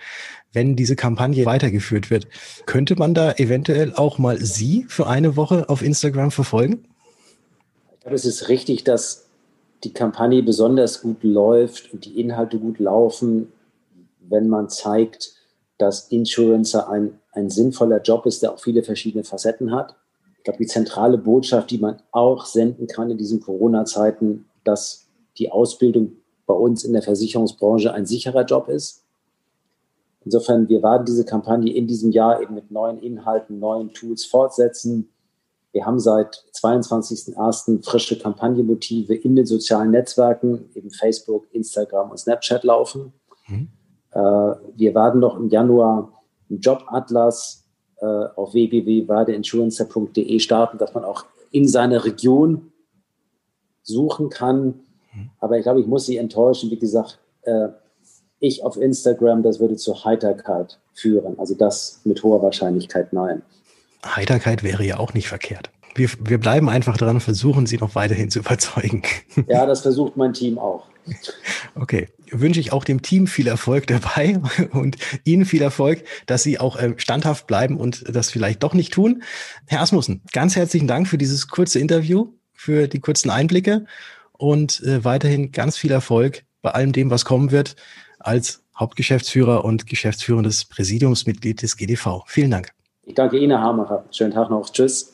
Wenn 0.51 0.75
diese 0.75 0.97
Kampagne 0.97 1.45
weitergeführt 1.45 2.09
wird, 2.09 2.27
könnte 2.65 2.97
man 2.97 3.13
da 3.13 3.31
eventuell 3.33 3.93
auch 3.93 4.17
mal 4.17 4.39
Sie 4.39 4.85
für 4.89 5.07
eine 5.07 5.37
Woche 5.37 5.69
auf 5.69 5.81
Instagram 5.81 6.31
verfolgen? 6.31 6.85
Ich 7.93 8.01
glaube, 8.01 8.15
es 8.15 8.25
ist 8.25 8.49
richtig, 8.49 8.83
dass 8.83 9.27
die 9.85 9.93
Kampagne 9.93 10.43
besonders 10.43 11.01
gut 11.01 11.23
läuft 11.23 11.93
und 11.93 12.03
die 12.03 12.19
Inhalte 12.19 12.59
gut 12.59 12.79
laufen, 12.79 13.47
wenn 14.19 14.49
man 14.49 14.69
zeigt, 14.69 15.33
dass 15.77 16.09
Insurancer 16.09 16.89
ein 16.89 17.19
ein 17.33 17.49
sinnvoller 17.49 18.01
Job 18.01 18.25
ist, 18.25 18.43
der 18.43 18.53
auch 18.53 18.59
viele 18.59 18.83
verschiedene 18.83 19.23
Facetten 19.23 19.73
hat. 19.73 19.95
Ich 20.37 20.43
glaube, 20.43 20.59
die 20.59 20.67
zentrale 20.67 21.17
Botschaft, 21.17 21.71
die 21.71 21.77
man 21.77 22.01
auch 22.11 22.45
senden 22.45 22.87
kann 22.87 23.09
in 23.09 23.17
diesen 23.17 23.39
Corona-Zeiten, 23.39 24.45
dass 24.63 25.07
die 25.37 25.51
Ausbildung 25.51 26.17
bei 26.45 26.53
uns 26.53 26.83
in 26.83 26.93
der 26.93 27.01
Versicherungsbranche 27.01 27.93
ein 27.93 28.05
sicherer 28.05 28.43
Job 28.43 28.67
ist. 28.67 29.03
Insofern, 30.25 30.69
wir 30.69 30.83
werden 30.83 31.05
diese 31.05 31.25
Kampagne 31.25 31.73
in 31.73 31.87
diesem 31.87 32.11
Jahr 32.11 32.41
eben 32.41 32.55
mit 32.55 32.71
neuen 32.71 32.99
Inhalten, 32.99 33.59
neuen 33.59 33.93
Tools 33.93 34.25
fortsetzen. 34.25 35.09
Wir 35.71 35.85
haben 35.85 35.99
seit 35.99 36.45
22.01. 36.53 37.83
frische 37.83 38.17
Kampagnenmotive 38.17 39.15
in 39.15 39.35
den 39.35 39.45
sozialen 39.45 39.91
Netzwerken, 39.91 40.69
eben 40.75 40.91
Facebook, 40.91 41.47
Instagram 41.51 42.11
und 42.11 42.17
Snapchat 42.17 42.63
laufen. 42.63 43.11
Mhm. 43.47 43.69
Äh, 44.11 44.19
wir 44.19 44.95
werden 44.95 45.19
noch 45.19 45.37
im 45.37 45.49
Januar 45.49 46.22
einen 46.53 46.61
Jobatlas 46.61 47.65
äh, 47.97 48.05
auf 48.05 48.53
www.wadeinsurancer.de 48.53 50.39
starten, 50.39 50.77
dass 50.77 50.93
man 50.93 51.03
auch 51.03 51.25
in 51.51 51.67
seiner 51.67 52.05
Region 52.05 52.71
suchen 53.81 54.29
kann. 54.29 54.79
Aber 55.39 55.57
ich 55.57 55.63
glaube, 55.63 55.81
ich 55.81 55.87
muss 55.87 56.05
Sie 56.05 56.17
enttäuschen. 56.17 56.71
Wie 56.71 56.79
gesagt, 56.79 57.19
äh, 57.43 57.69
ich 58.39 58.63
auf 58.63 58.77
Instagram, 58.77 59.43
das 59.43 59.59
würde 59.59 59.75
zur 59.75 60.03
Heiterkeit 60.03 60.79
führen. 60.93 61.37
Also 61.39 61.55
das 61.55 62.01
mit 62.03 62.23
hoher 62.23 62.41
Wahrscheinlichkeit 62.41 63.13
nein. 63.13 63.41
Heiterkeit 64.05 64.63
wäre 64.63 64.83
ja 64.83 64.99
auch 64.99 65.13
nicht 65.13 65.27
verkehrt. 65.27 65.69
Wir, 65.95 66.09
wir 66.19 66.39
bleiben 66.39 66.69
einfach 66.69 66.97
dran, 66.97 67.19
versuchen 67.19 67.65
Sie 67.65 67.77
noch 67.77 67.95
weiterhin 67.95 68.29
zu 68.29 68.39
überzeugen. 68.39 69.03
Ja, 69.47 69.65
das 69.65 69.81
versucht 69.81 70.17
mein 70.17 70.33
Team 70.33 70.57
auch. 70.57 70.87
Okay, 71.75 72.07
wünsche 72.31 72.59
ich 72.59 72.71
auch 72.71 72.83
dem 72.83 73.01
Team 73.01 73.27
viel 73.27 73.47
Erfolg 73.47 73.87
dabei 73.87 74.39
und 74.71 74.97
Ihnen 75.23 75.45
viel 75.45 75.61
Erfolg, 75.61 76.03
dass 76.25 76.43
Sie 76.43 76.59
auch 76.59 76.77
äh, 76.77 76.93
standhaft 76.97 77.47
bleiben 77.47 77.77
und 77.77 78.03
das 78.15 78.31
vielleicht 78.31 78.63
doch 78.63 78.73
nicht 78.73 78.93
tun. 78.93 79.23
Herr 79.67 79.81
Asmussen, 79.81 80.21
ganz 80.31 80.55
herzlichen 80.55 80.87
Dank 80.87 81.07
für 81.07 81.17
dieses 81.17 81.47
kurze 81.47 81.79
Interview, 81.79 82.33
für 82.53 82.87
die 82.87 82.99
kurzen 82.99 83.29
Einblicke 83.29 83.85
und 84.31 84.81
äh, 84.83 85.03
weiterhin 85.03 85.51
ganz 85.51 85.77
viel 85.77 85.91
Erfolg 85.91 86.43
bei 86.61 86.71
allem 86.71 86.93
dem, 86.93 87.09
was 87.09 87.25
kommen 87.25 87.51
wird 87.51 87.75
als 88.19 88.63
Hauptgeschäftsführer 88.77 89.63
und 89.65 89.85
geschäftsführendes 89.85 90.65
Präsidiumsmitglied 90.65 91.61
des 91.61 91.77
GDV. 91.77 92.23
Vielen 92.25 92.51
Dank. 92.51 92.69
Ich 93.05 93.13
danke 93.13 93.37
Ihnen, 93.37 93.51
Herr 93.51 93.61
Hamacher. 93.61 94.05
Schönen 94.11 94.33
Tag 94.33 94.49
noch. 94.49 94.69
Tschüss. 94.71 95.12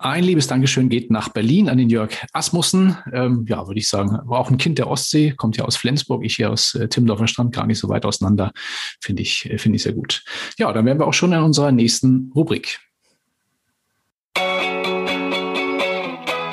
Ein 0.00 0.22
liebes 0.22 0.46
Dankeschön 0.46 0.88
geht 0.88 1.10
nach 1.10 1.28
Berlin 1.30 1.68
an 1.68 1.76
den 1.76 1.90
Jörg 1.90 2.12
Asmussen. 2.32 2.96
Ähm, 3.12 3.44
ja, 3.48 3.66
würde 3.66 3.80
ich 3.80 3.88
sagen, 3.88 4.16
war 4.28 4.38
auch 4.38 4.48
ein 4.48 4.56
Kind 4.56 4.78
der 4.78 4.86
Ostsee, 4.86 5.32
kommt 5.32 5.56
ja 5.56 5.64
aus 5.64 5.76
Flensburg, 5.76 6.24
ich 6.24 6.36
hier 6.36 6.52
aus 6.52 6.76
äh, 6.76 6.88
Timmendorfer 6.88 7.26
Strand, 7.26 7.52
gar 7.52 7.66
nicht 7.66 7.80
so 7.80 7.88
weit 7.88 8.04
auseinander. 8.04 8.52
Finde 9.00 9.22
ich, 9.22 9.50
äh, 9.50 9.58
finde 9.58 9.74
ich 9.74 9.82
sehr 9.82 9.94
gut. 9.94 10.22
Ja, 10.56 10.72
dann 10.72 10.86
wären 10.86 11.00
wir 11.00 11.06
auch 11.08 11.14
schon 11.14 11.32
in 11.32 11.40
unserer 11.40 11.72
nächsten 11.72 12.30
Rubrik. 12.32 12.78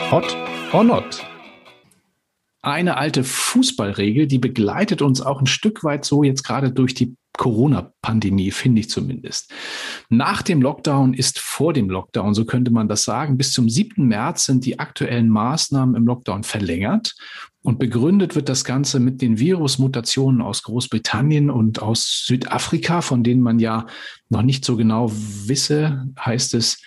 Hot 0.09 0.35
or 0.73 0.83
not? 0.83 1.23
Eine 2.63 2.97
alte 2.97 3.23
Fußballregel, 3.23 4.25
die 4.25 4.39
begleitet 4.39 5.03
uns 5.03 5.21
auch 5.21 5.39
ein 5.39 5.45
Stück 5.45 5.83
weit 5.83 6.03
so 6.03 6.23
jetzt 6.23 6.41
gerade 6.41 6.71
durch 6.71 6.95
die 6.95 7.15
Corona-Pandemie, 7.37 8.51
finde 8.51 8.81
ich 8.81 8.89
zumindest. 8.89 9.51
Nach 10.09 10.41
dem 10.41 10.61
Lockdown 10.61 11.13
ist 11.13 11.39
vor 11.39 11.73
dem 11.73 11.89
Lockdown, 11.89 12.33
so 12.33 12.45
könnte 12.45 12.71
man 12.71 12.87
das 12.87 13.03
sagen. 13.03 13.37
Bis 13.37 13.51
zum 13.51 13.69
7. 13.69 14.07
März 14.07 14.45
sind 14.45 14.65
die 14.65 14.79
aktuellen 14.79 15.29
Maßnahmen 15.29 15.95
im 15.95 16.05
Lockdown 16.05 16.43
verlängert. 16.43 17.15
Und 17.61 17.79
begründet 17.79 18.35
wird 18.35 18.47
das 18.47 18.63
Ganze 18.63 18.99
mit 18.99 19.21
den 19.21 19.39
Virusmutationen 19.39 20.41
aus 20.41 20.61
Großbritannien 20.63 21.49
und 21.49 21.81
aus 21.81 22.23
Südafrika, 22.25 23.01
von 23.01 23.23
denen 23.23 23.41
man 23.41 23.59
ja 23.59 23.87
noch 24.29 24.43
nicht 24.43 24.63
so 24.65 24.75
genau 24.75 25.11
wisse, 25.11 26.05
heißt 26.19 26.53
es, 26.53 26.81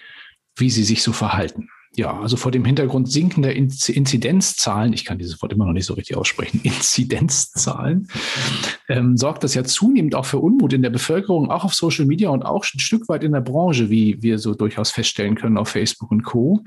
wie 0.56 0.70
sie 0.70 0.84
sich 0.84 1.02
so 1.02 1.12
verhalten 1.12 1.68
ja, 1.94 2.18
also 2.20 2.36
vor 2.36 2.52
dem 2.52 2.64
Hintergrund 2.64 3.10
sinkender 3.10 3.54
Inzidenzzahlen, 3.54 4.92
ich 4.92 5.04
kann 5.04 5.18
dieses 5.18 5.40
Wort 5.42 5.52
immer 5.52 5.66
noch 5.66 5.72
nicht 5.72 5.86
so 5.86 5.94
richtig 5.94 6.16
aussprechen, 6.16 6.60
Inzidenzzahlen, 6.64 8.08
ähm, 8.88 9.16
sorgt 9.16 9.44
das 9.44 9.54
ja 9.54 9.64
zunehmend 9.64 10.14
auch 10.14 10.24
für 10.24 10.38
Unmut 10.38 10.72
in 10.72 10.82
der 10.82 10.90
Bevölkerung, 10.90 11.50
auch 11.50 11.64
auf 11.64 11.74
Social 11.74 12.06
Media 12.06 12.28
und 12.30 12.44
auch 12.44 12.64
ein 12.64 12.78
Stück 12.78 13.08
weit 13.08 13.24
in 13.24 13.32
der 13.32 13.40
Branche, 13.40 13.90
wie 13.90 14.22
wir 14.22 14.38
so 14.38 14.54
durchaus 14.54 14.90
feststellen 14.90 15.34
können 15.34 15.58
auf 15.58 15.68
Facebook 15.68 16.10
und 16.10 16.22
Co. 16.22 16.62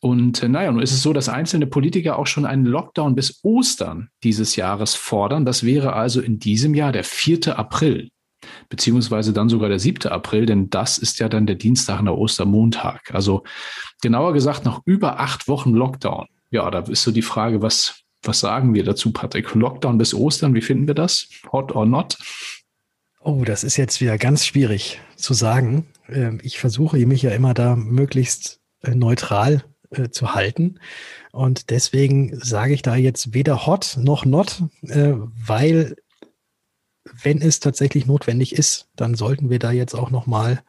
Und 0.00 0.42
äh, 0.42 0.48
naja, 0.48 0.72
nun 0.72 0.82
ist 0.82 0.92
es 0.92 1.02
so, 1.02 1.12
dass 1.12 1.28
einzelne 1.28 1.66
Politiker 1.66 2.18
auch 2.18 2.26
schon 2.26 2.46
einen 2.46 2.64
Lockdown 2.64 3.14
bis 3.14 3.40
Ostern 3.42 4.08
dieses 4.22 4.56
Jahres 4.56 4.94
fordern. 4.94 5.44
Das 5.44 5.64
wäre 5.64 5.92
also 5.92 6.20
in 6.20 6.38
diesem 6.38 6.74
Jahr 6.74 6.92
der 6.92 7.04
4. 7.04 7.58
April 7.58 8.10
beziehungsweise 8.68 9.32
dann 9.32 9.48
sogar 9.48 9.68
der 9.68 9.78
7. 9.78 10.10
April, 10.10 10.46
denn 10.46 10.70
das 10.70 10.98
ist 10.98 11.18
ja 11.18 11.28
dann 11.28 11.46
der 11.46 11.56
Dienstag 11.56 12.02
nach 12.02 12.12
Ostermontag. 12.12 13.14
Also 13.14 13.44
genauer 14.00 14.32
gesagt 14.32 14.64
noch 14.64 14.82
über 14.84 15.20
acht 15.20 15.48
Wochen 15.48 15.72
Lockdown. 15.72 16.26
Ja, 16.50 16.70
da 16.70 16.80
ist 16.80 17.02
so 17.02 17.10
die 17.10 17.22
Frage, 17.22 17.62
was, 17.62 18.02
was 18.22 18.40
sagen 18.40 18.74
wir 18.74 18.84
dazu, 18.84 19.12
Patrick? 19.12 19.54
Lockdown 19.54 19.98
bis 19.98 20.14
Ostern, 20.14 20.54
wie 20.54 20.60
finden 20.60 20.86
wir 20.86 20.94
das? 20.94 21.28
Hot 21.50 21.74
or 21.74 21.86
not? 21.86 22.18
Oh, 23.20 23.44
das 23.44 23.64
ist 23.64 23.76
jetzt 23.76 24.00
wieder 24.00 24.18
ganz 24.18 24.44
schwierig 24.44 25.00
zu 25.16 25.32
sagen. 25.32 25.86
Ähm, 26.08 26.40
ich 26.42 26.58
versuche 26.58 26.98
mich 27.06 27.22
ja 27.22 27.30
immer 27.30 27.54
da 27.54 27.76
möglichst 27.76 28.60
äh, 28.82 28.94
neutral 28.94 29.64
äh, 29.90 30.10
zu 30.10 30.34
halten. 30.34 30.80
Und 31.32 31.70
deswegen 31.70 32.38
sage 32.40 32.74
ich 32.74 32.82
da 32.82 32.96
jetzt 32.96 33.32
weder 33.32 33.66
hot 33.66 33.96
noch 34.00 34.24
not, 34.24 34.62
äh, 34.82 35.12
weil 35.14 35.96
wenn 37.22 37.40
es 37.40 37.60
tatsächlich 37.60 38.06
notwendig 38.06 38.54
ist, 38.54 38.88
dann 38.96 39.14
sollten 39.14 39.50
wir 39.50 39.58
da 39.58 39.70
jetzt 39.70 39.94
auch 39.94 40.10
noch 40.10 40.26
mal 40.26 40.62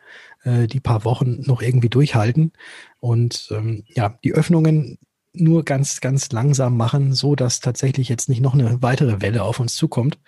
äh, 0.43 0.67
die 0.67 0.79
paar 0.79 1.05
Wochen 1.05 1.41
noch 1.41 1.62
irgendwie 1.62 1.89
durchhalten 1.89 2.51
und 3.00 3.50
ähm, 3.51 3.83
ja, 3.88 4.17
die 4.23 4.33
Öffnungen 4.33 4.97
nur 5.33 5.65
ganz, 5.65 6.00
ganz 6.00 6.31
langsam 6.31 6.77
machen, 6.77 7.13
so 7.13 7.35
dass 7.35 7.59
tatsächlich 7.59 8.07
jetzt 8.07 8.29
nicht 8.29 8.41
noch 8.41 8.53
eine 8.53 8.81
weitere 8.81 9.21
Welle 9.21 9.43
auf 9.43 9.59
uns 9.59 9.75
zukommt. 9.75 10.19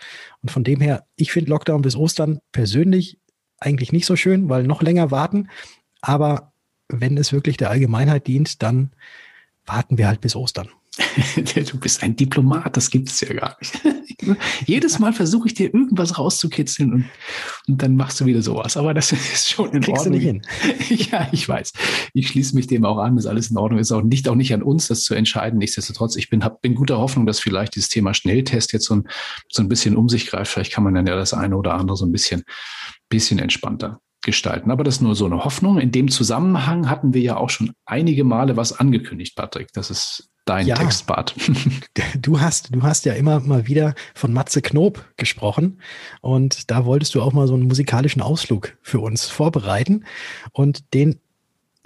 Und 0.42 0.50
von 0.50 0.64
dem 0.64 0.82
her, 0.82 1.06
ich 1.16 1.32
finde 1.32 1.52
Lockdown 1.52 1.84
bis 1.84 1.96
Ostern 1.96 2.40
persönlich 2.52 3.20
eigentlich 3.60 3.92
nicht 3.92 4.08
so 4.08 4.16
schön, 4.16 4.50
weil 4.50 4.64
noch 4.64 4.82
länger 4.82 5.12
warten. 5.12 5.50
Aber 6.02 6.54
wenn 6.88 7.18
es 7.18 7.34
wirklich 7.34 7.58
der 7.58 7.70
Allgemeinheit 7.70 8.26
dient, 8.26 8.64
dann 8.64 8.92
warten 9.66 9.98
wir 9.98 10.08
halt 10.08 10.22
bis 10.22 10.36
Ostern. 10.36 10.70
du 11.36 11.80
bist 11.80 12.04
ein 12.04 12.16
Diplomat, 12.16 12.78
das 12.78 12.90
gibt 12.90 13.10
es 13.10 13.20
ja 13.22 13.34
gar 13.34 13.58
nicht. 13.60 13.80
Jedes 14.66 15.00
Mal 15.00 15.14
versuche 15.14 15.48
ich 15.48 15.54
dir 15.54 15.74
irgendwas 15.74 16.18
rauszukitzeln 16.18 16.94
und, 16.94 17.06
und 17.68 17.82
dann 17.82 17.96
machst 17.96 18.20
du 18.20 18.26
wieder 18.26 18.42
sowas. 18.42 18.78
Aber 18.78 18.94
das 18.94 19.12
ist 19.34 19.50
schon 19.50 19.72
in 19.74 19.82
Kriegst 19.82 20.06
Ordnung. 20.06 20.22
Du 20.22 20.34
nicht 20.34 20.48
hin. 20.88 21.08
ja, 21.12 21.28
ich 21.32 21.48
weiß. 21.48 21.74
Ich 22.14 22.30
schließe 22.30 22.56
mich 22.56 22.68
dem 22.68 22.86
auch 22.86 22.98
an, 22.98 23.18
ist 23.18 23.26
alles 23.26 23.52
in 23.52 23.58
Ordnung. 23.58 23.80
Ist 23.80 23.92
auch 23.92 24.02
nicht, 24.02 24.28
auch 24.30 24.36
nicht 24.36 24.54
an 24.54 24.64
uns, 24.64 24.88
das 24.88 25.04
zu 25.04 25.16
entscheiden. 25.16 25.60
Nichtsdestotrotz, 25.60 26.16
ich 26.16 26.30
bin, 26.30 26.44
hab, 26.44 26.62
bin 26.62 26.76
guter 26.76 26.98
Hoffnung, 26.98 27.26
dass 27.26 27.40
vielleicht 27.40 27.76
dieses 27.76 27.90
Thema 27.90 28.14
Schnelltest 28.14 28.72
jetzt 28.72 28.86
so 28.86 28.96
ein, 28.96 29.08
so 29.50 29.62
ein 29.62 29.70
bisschen 29.70 29.98
um 29.98 30.08
sich 30.08 30.28
greift. 30.28 30.52
Vielleicht 30.52 30.72
kann 30.72 30.84
man 30.84 30.94
dann 30.94 31.08
ja 31.08 31.16
das 31.16 31.34
eine 31.34 31.58
oder 31.58 31.74
andere 31.74 31.98
so 31.98 32.06
ein 32.06 32.12
bisschen, 32.12 32.44
bisschen 33.10 33.40
entspannter 33.40 34.00
gestalten. 34.22 34.72
Aber 34.72 34.84
das 34.84 34.96
ist 34.96 35.02
nur 35.02 35.16
so 35.16 35.26
eine 35.26 35.44
Hoffnung. 35.44 35.78
In 35.78 35.92
dem 35.92 36.08
Zusammenhang 36.10 36.90
hatten 36.90 37.14
wir 37.14 37.22
ja 37.22 37.38
auch 37.38 37.50
schon 37.50 37.74
einige 37.86 38.24
Male 38.24 38.58
was 38.58 38.74
angekündigt, 38.74 39.36
Patrick. 39.36 39.72
Das 39.74 39.92
ist 39.92 40.32
dein 40.46 40.68
ja, 40.68 40.76
Textbart. 40.76 41.36
Du 42.20 42.40
hast, 42.40 42.74
du 42.74 42.84
hast 42.84 43.06
ja 43.06 43.14
immer 43.14 43.40
mal 43.40 43.68
wieder 43.68 43.94
von 44.14 44.32
Matze 44.32 44.62
Knob 44.62 45.06
gesprochen 45.18 45.80
und 46.22 46.72
da 46.72 46.86
wolltest 46.86 47.14
du 47.16 47.22
auch 47.22 47.34
mal 47.34 47.48
so 47.48 47.54
einen 47.54 47.68
musikalischen 47.68 48.22
Ausflug 48.22 48.78
für 48.82 49.00
uns 49.00 49.26
vorbereiten 49.26 50.06
und 50.52 50.94
den, 50.94 51.20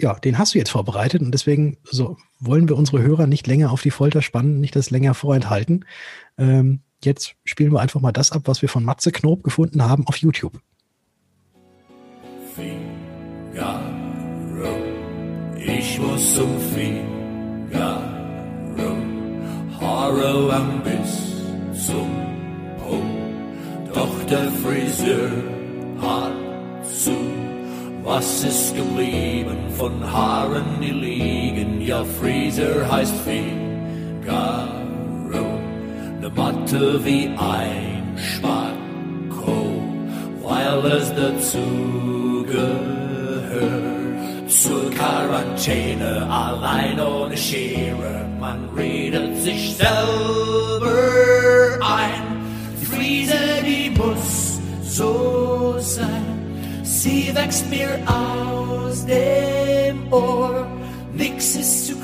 ja, 0.00 0.14
den 0.14 0.38
hast 0.38 0.54
du 0.54 0.58
jetzt 0.58 0.70
vorbereitet 0.70 1.20
und 1.22 1.32
deswegen 1.32 1.78
so 1.84 2.16
wollen 2.38 2.68
wir 2.68 2.76
unsere 2.76 3.02
Hörer 3.02 3.26
nicht 3.26 3.46
länger 3.46 3.70
auf 3.70 3.82
die 3.82 3.90
Folter 3.90 4.22
spannen, 4.22 4.60
nicht 4.60 4.76
das 4.76 4.90
länger 4.90 5.14
vorenthalten. 5.14 5.84
Ähm, 6.38 6.80
jetzt 7.04 7.34
spielen 7.44 7.72
wir 7.72 7.80
einfach 7.80 8.00
mal 8.00 8.12
das 8.12 8.32
ab, 8.32 8.42
was 8.44 8.62
wir 8.62 8.68
von 8.68 8.84
Matze 8.84 9.12
Knob 9.12 9.42
gefunden 9.42 9.82
haben 9.82 10.06
auf 10.06 10.16
YouTube. 10.16 10.60
Figaro, 12.54 13.70
ich 15.56 15.98
muss 15.98 16.34
zum 16.34 16.58
Figaro. 16.74 18.09
Lang 20.10 20.82
bis 20.82 21.86
zum 21.86 22.10
Po. 22.78 22.98
Doch 23.94 24.24
der 24.28 24.50
Friseur 24.62 25.30
hat 26.02 26.32
zu. 26.84 27.14
Was 28.02 28.42
ist 28.44 28.74
geblieben 28.74 29.58
von 29.76 29.92
Haaren, 30.12 30.80
die 30.80 30.90
liegen? 30.90 31.80
Ja, 31.80 32.02
Friseur 32.04 32.90
heißt 32.90 33.14
Figaro. 33.24 34.70
Ne 36.20 36.30
Matte 36.34 37.04
wie 37.04 37.28
ein 37.38 38.02
Spacko, 38.16 39.82
weil 40.42 40.92
es 40.92 41.14
dazu 41.14 42.44
gehört 42.46 43.09
zur 44.50 44.90
Quarantäne, 44.90 46.26
allein 46.28 47.00
ohne 47.00 47.36
Schere. 47.36 48.26
Man 48.40 48.68
redet 48.76 49.36
sich 49.38 49.76
selber 49.76 50.90
ein. 51.80 52.22
Die 52.80 52.86
Friese, 52.86 53.38
die 53.64 53.90
muss 53.90 54.60
so 54.82 55.76
sein. 55.78 56.82
Sie 56.82 57.30
wächst 57.34 57.70
mir 57.70 57.98
aus 58.06 59.06
dem 59.06 60.12
Ohr. 60.12 60.66
Nix 61.14 61.54
ist 61.54 61.86
zu 61.86 61.96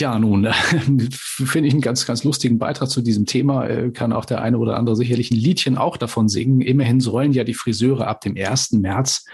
ja, 0.00 0.18
nun, 0.18 0.44
äh, 0.44 0.52
finde 1.12 1.68
ich 1.68 1.74
einen 1.74 1.80
ganz, 1.80 2.06
ganz 2.06 2.24
lustigen 2.24 2.58
Beitrag 2.58 2.90
zu 2.90 3.00
diesem 3.00 3.26
Thema. 3.26 3.66
Äh, 3.66 3.90
kann 3.90 4.12
auch 4.12 4.24
der 4.24 4.42
eine 4.42 4.58
oder 4.58 4.76
andere 4.76 4.96
sicherlich 4.96 5.30
ein 5.30 5.36
Liedchen 5.36 5.78
auch 5.78 5.96
davon 5.96 6.28
singen. 6.28 6.60
Immerhin 6.60 7.00
sollen 7.00 7.32
ja 7.32 7.44
die 7.44 7.54
Friseure 7.54 8.06
ab 8.06 8.20
dem 8.20 8.36
1. 8.36 8.72
März 8.72 9.24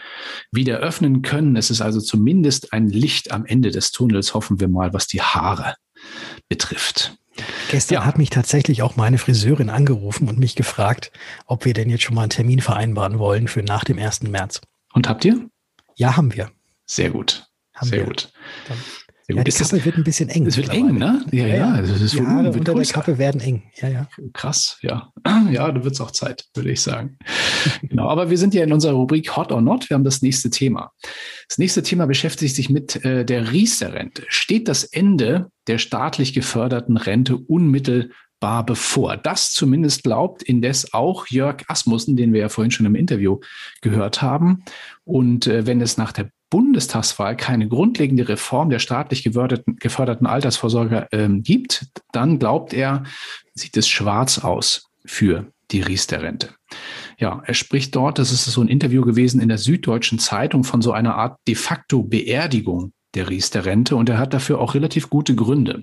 wieder 0.50 0.78
öffnen 0.78 1.22
können. 1.22 1.56
Es 1.56 1.70
ist 1.70 1.80
also 1.80 2.00
zumindest 2.00 2.72
ein 2.72 2.88
Licht 2.88 3.32
am 3.32 3.44
Ende 3.46 3.70
des 3.70 3.92
Tunnels, 3.92 4.34
hoffen 4.34 4.60
wir 4.60 4.68
mal, 4.68 4.92
was 4.92 5.06
die 5.06 5.22
Haare 5.22 5.74
betrifft. 6.48 7.16
Gestern 7.70 7.94
ja. 7.94 8.04
hat 8.04 8.18
mich 8.18 8.30
tatsächlich 8.30 8.82
auch 8.82 8.96
meine 8.96 9.18
Friseurin 9.18 9.70
angerufen 9.70 10.28
und 10.28 10.38
mich 10.38 10.54
gefragt, 10.54 11.10
ob 11.46 11.64
wir 11.64 11.74
denn 11.74 11.90
jetzt 11.90 12.02
schon 12.02 12.14
mal 12.14 12.22
einen 12.22 12.30
Termin 12.30 12.60
vereinbaren 12.60 13.18
wollen 13.18 13.48
für 13.48 13.62
nach 13.62 13.84
dem 13.84 13.98
1. 13.98 14.22
März. 14.24 14.60
Und 14.92 15.08
habt 15.08 15.24
ihr? 15.24 15.48
Ja, 15.96 16.16
haben 16.16 16.34
wir. 16.34 16.50
Sehr 16.86 17.10
gut. 17.10 17.46
Haben 17.74 17.88
Sehr 17.88 17.98
wir. 18.00 18.06
gut. 18.06 18.32
Dann 18.68 18.78
ja, 19.26 19.42
die 19.42 19.50
Kappe 19.50 19.84
wird 19.84 19.96
ein 19.96 20.04
bisschen 20.04 20.28
eng. 20.28 20.46
Es 20.46 20.56
wird 20.58 20.68
eng, 20.68 20.98
ne? 20.98 21.24
Ja, 21.32 21.46
ja. 21.46 21.56
ja. 21.56 21.80
Das 21.80 22.00
ist 22.00 22.12
die 22.12 22.20
Haare 22.20 22.44
wird 22.44 22.56
unter 22.58 22.74
größer. 22.74 22.92
der 22.92 23.02
Kappe 23.02 23.18
werden 23.18 23.40
eng. 23.40 23.62
Ja, 23.80 23.88
ja. 23.88 24.08
Krass, 24.34 24.78
ja. 24.82 25.10
Ja, 25.50 25.70
da 25.70 25.82
wird 25.82 25.94
es 25.94 26.00
auch 26.00 26.10
Zeit, 26.10 26.44
würde 26.54 26.70
ich 26.70 26.82
sagen. 26.82 27.18
genau, 27.82 28.08
aber 28.08 28.28
wir 28.28 28.36
sind 28.36 28.52
ja 28.54 28.62
in 28.62 28.72
unserer 28.72 28.92
Rubrik 28.92 29.34
Hot 29.36 29.50
or 29.50 29.62
Not. 29.62 29.88
Wir 29.88 29.94
haben 29.94 30.04
das 30.04 30.20
nächste 30.20 30.50
Thema. 30.50 30.92
Das 31.48 31.58
nächste 31.58 31.82
Thema 31.82 32.06
beschäftigt 32.06 32.54
sich 32.54 32.68
mit 32.68 33.02
äh, 33.04 33.24
der 33.24 33.50
Riester-Rente. 33.50 34.24
Steht 34.28 34.68
das 34.68 34.84
Ende 34.84 35.50
der 35.68 35.78
staatlich 35.78 36.34
geförderten 36.34 36.98
Rente 36.98 37.36
unmittelbar 37.36 38.66
bevor? 38.66 39.16
Das 39.16 39.52
zumindest 39.52 40.02
glaubt 40.02 40.42
indes 40.42 40.92
auch 40.92 41.26
Jörg 41.28 41.62
Asmussen, 41.68 42.16
den 42.16 42.34
wir 42.34 42.40
ja 42.40 42.48
vorhin 42.50 42.70
schon 42.70 42.86
im 42.86 42.94
Interview 42.94 43.40
gehört 43.80 44.20
haben. 44.20 44.64
Und 45.04 45.46
äh, 45.46 45.66
wenn 45.66 45.80
es 45.80 45.96
nach 45.96 46.12
der 46.12 46.30
Bundestagswahl 46.54 47.36
keine 47.36 47.66
grundlegende 47.66 48.28
Reform 48.28 48.70
der 48.70 48.78
staatlich 48.78 49.24
geförderten, 49.24 50.26
Altersvorsorge 50.28 51.08
ähm, 51.10 51.42
gibt, 51.42 51.86
dann 52.12 52.38
glaubt 52.38 52.72
er, 52.72 53.02
sieht 53.54 53.76
es 53.76 53.88
schwarz 53.88 54.38
aus 54.38 54.88
für 55.04 55.50
die 55.72 55.80
Riester-Rente. 55.80 56.50
Ja, 57.18 57.42
er 57.44 57.54
spricht 57.54 57.96
dort, 57.96 58.20
das 58.20 58.30
ist 58.30 58.44
so 58.44 58.60
ein 58.60 58.68
Interview 58.68 59.02
gewesen 59.02 59.40
in 59.40 59.48
der 59.48 59.58
Süddeutschen 59.58 60.20
Zeitung 60.20 60.62
von 60.62 60.80
so 60.80 60.92
einer 60.92 61.16
Art 61.16 61.40
de 61.48 61.56
facto 61.56 62.04
Beerdigung 62.04 62.92
der 63.14 63.30
Riester-Rente 63.30 63.96
und 63.96 64.08
er 64.08 64.18
hat 64.18 64.32
dafür 64.32 64.60
auch 64.60 64.74
relativ 64.74 65.10
gute 65.10 65.34
Gründe. 65.34 65.82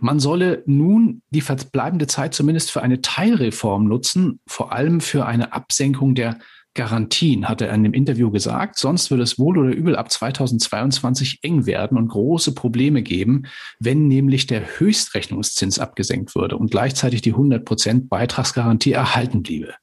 Man 0.00 0.20
solle 0.20 0.62
nun 0.66 1.22
die 1.30 1.40
verbleibende 1.40 2.06
Zeit 2.06 2.34
zumindest 2.34 2.70
für 2.70 2.82
eine 2.82 3.00
Teilreform 3.00 3.88
nutzen, 3.88 4.40
vor 4.46 4.72
allem 4.72 5.00
für 5.00 5.24
eine 5.24 5.54
Absenkung 5.54 6.14
der 6.14 6.40
Garantien, 6.74 7.48
hat 7.48 7.60
er 7.60 7.72
in 7.72 7.84
dem 7.84 7.92
Interview 7.92 8.30
gesagt. 8.30 8.78
Sonst 8.78 9.10
würde 9.10 9.22
es 9.22 9.38
wohl 9.38 9.58
oder 9.58 9.70
übel 9.70 9.96
ab 9.96 10.10
2022 10.10 11.38
eng 11.42 11.66
werden 11.66 11.96
und 11.96 12.08
große 12.08 12.54
Probleme 12.54 13.02
geben, 13.02 13.44
wenn 13.78 14.08
nämlich 14.08 14.46
der 14.46 14.78
Höchstrechnungszins 14.78 15.78
abgesenkt 15.78 16.34
würde 16.34 16.56
und 16.56 16.70
gleichzeitig 16.70 17.22
die 17.22 17.32
100 17.32 17.64
Prozent 17.64 18.08
Beitragsgarantie 18.08 18.92
erhalten 18.92 19.42
bliebe. 19.42 19.74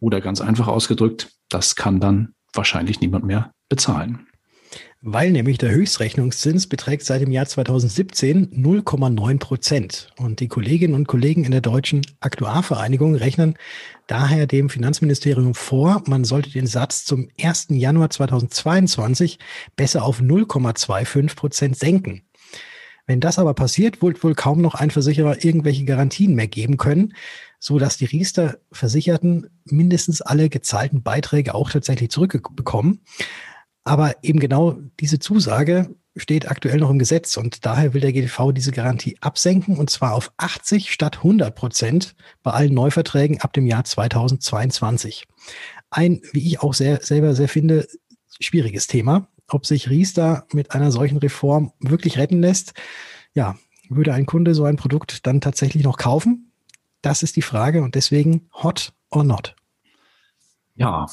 Oder 0.00 0.20
ganz 0.20 0.40
einfach 0.40 0.66
ausgedrückt, 0.66 1.30
das 1.48 1.76
kann 1.76 2.00
dann 2.00 2.34
wahrscheinlich 2.52 3.00
niemand 3.00 3.24
mehr 3.24 3.52
bezahlen 3.68 4.26
weil 5.02 5.30
nämlich 5.30 5.56
der 5.56 5.70
Höchstrechnungszins 5.70 6.66
beträgt 6.66 7.04
seit 7.04 7.22
dem 7.22 7.32
Jahr 7.32 7.46
2017 7.46 8.50
0,9 8.50 9.38
Prozent. 9.38 10.12
Und 10.18 10.40
die 10.40 10.48
Kolleginnen 10.48 10.94
und 10.94 11.08
Kollegen 11.08 11.44
in 11.44 11.52
der 11.52 11.62
Deutschen 11.62 12.02
Aktuarvereinigung 12.20 13.14
rechnen 13.14 13.54
daher 14.06 14.46
dem 14.46 14.68
Finanzministerium 14.68 15.54
vor, 15.54 16.02
man 16.06 16.24
sollte 16.24 16.50
den 16.50 16.66
Satz 16.66 17.04
zum 17.04 17.28
1. 17.40 17.68
Januar 17.70 18.10
2022 18.10 19.38
besser 19.74 20.04
auf 20.04 20.20
0,25 20.20 21.34
Prozent 21.34 21.78
senken. 21.78 22.22
Wenn 23.06 23.20
das 23.20 23.38
aber 23.38 23.54
passiert, 23.54 24.02
wird 24.02 24.22
wohl 24.22 24.34
kaum 24.34 24.60
noch 24.60 24.74
ein 24.74 24.90
Versicherer 24.90 25.44
irgendwelche 25.44 25.84
Garantien 25.84 26.34
mehr 26.34 26.46
geben 26.46 26.76
können, 26.76 27.14
so 27.58 27.78
dass 27.78 27.96
die 27.96 28.04
Riester-Versicherten 28.04 29.48
mindestens 29.64 30.20
alle 30.20 30.48
gezahlten 30.48 31.02
Beiträge 31.02 31.54
auch 31.54 31.70
tatsächlich 31.70 32.10
zurückbekommen. 32.10 33.00
Aber 33.84 34.14
eben 34.22 34.40
genau 34.40 34.78
diese 35.00 35.18
Zusage 35.18 35.94
steht 36.16 36.50
aktuell 36.50 36.78
noch 36.78 36.90
im 36.90 36.98
Gesetz 36.98 37.36
und 37.36 37.64
daher 37.64 37.94
will 37.94 38.00
der 38.00 38.12
GDV 38.12 38.52
diese 38.52 38.72
Garantie 38.72 39.16
absenken 39.20 39.78
und 39.78 39.90
zwar 39.90 40.14
auf 40.14 40.32
80 40.36 40.92
statt 40.92 41.18
100 41.18 41.54
Prozent 41.54 42.14
bei 42.42 42.50
allen 42.50 42.74
Neuverträgen 42.74 43.40
ab 43.40 43.52
dem 43.52 43.66
Jahr 43.66 43.84
2022. 43.84 45.26
Ein, 45.90 46.20
wie 46.32 46.46
ich 46.46 46.60
auch 46.60 46.74
sehr, 46.74 47.00
selber 47.02 47.34
sehr 47.34 47.48
finde, 47.48 47.86
schwieriges 48.40 48.86
Thema. 48.86 49.28
Ob 49.48 49.66
sich 49.66 49.90
Riester 49.90 50.46
mit 50.52 50.72
einer 50.72 50.92
solchen 50.92 51.18
Reform 51.18 51.72
wirklich 51.80 52.18
retten 52.18 52.40
lässt, 52.40 52.74
ja, 53.34 53.56
würde 53.88 54.14
ein 54.14 54.26
Kunde 54.26 54.54
so 54.54 54.64
ein 54.64 54.76
Produkt 54.76 55.26
dann 55.26 55.40
tatsächlich 55.40 55.82
noch 55.82 55.96
kaufen? 55.96 56.52
Das 57.02 57.22
ist 57.22 57.36
die 57.36 57.42
Frage 57.42 57.82
und 57.82 57.94
deswegen 57.94 58.48
hot 58.52 58.92
or 59.10 59.24
not 59.24 59.56
ja, 60.80 61.06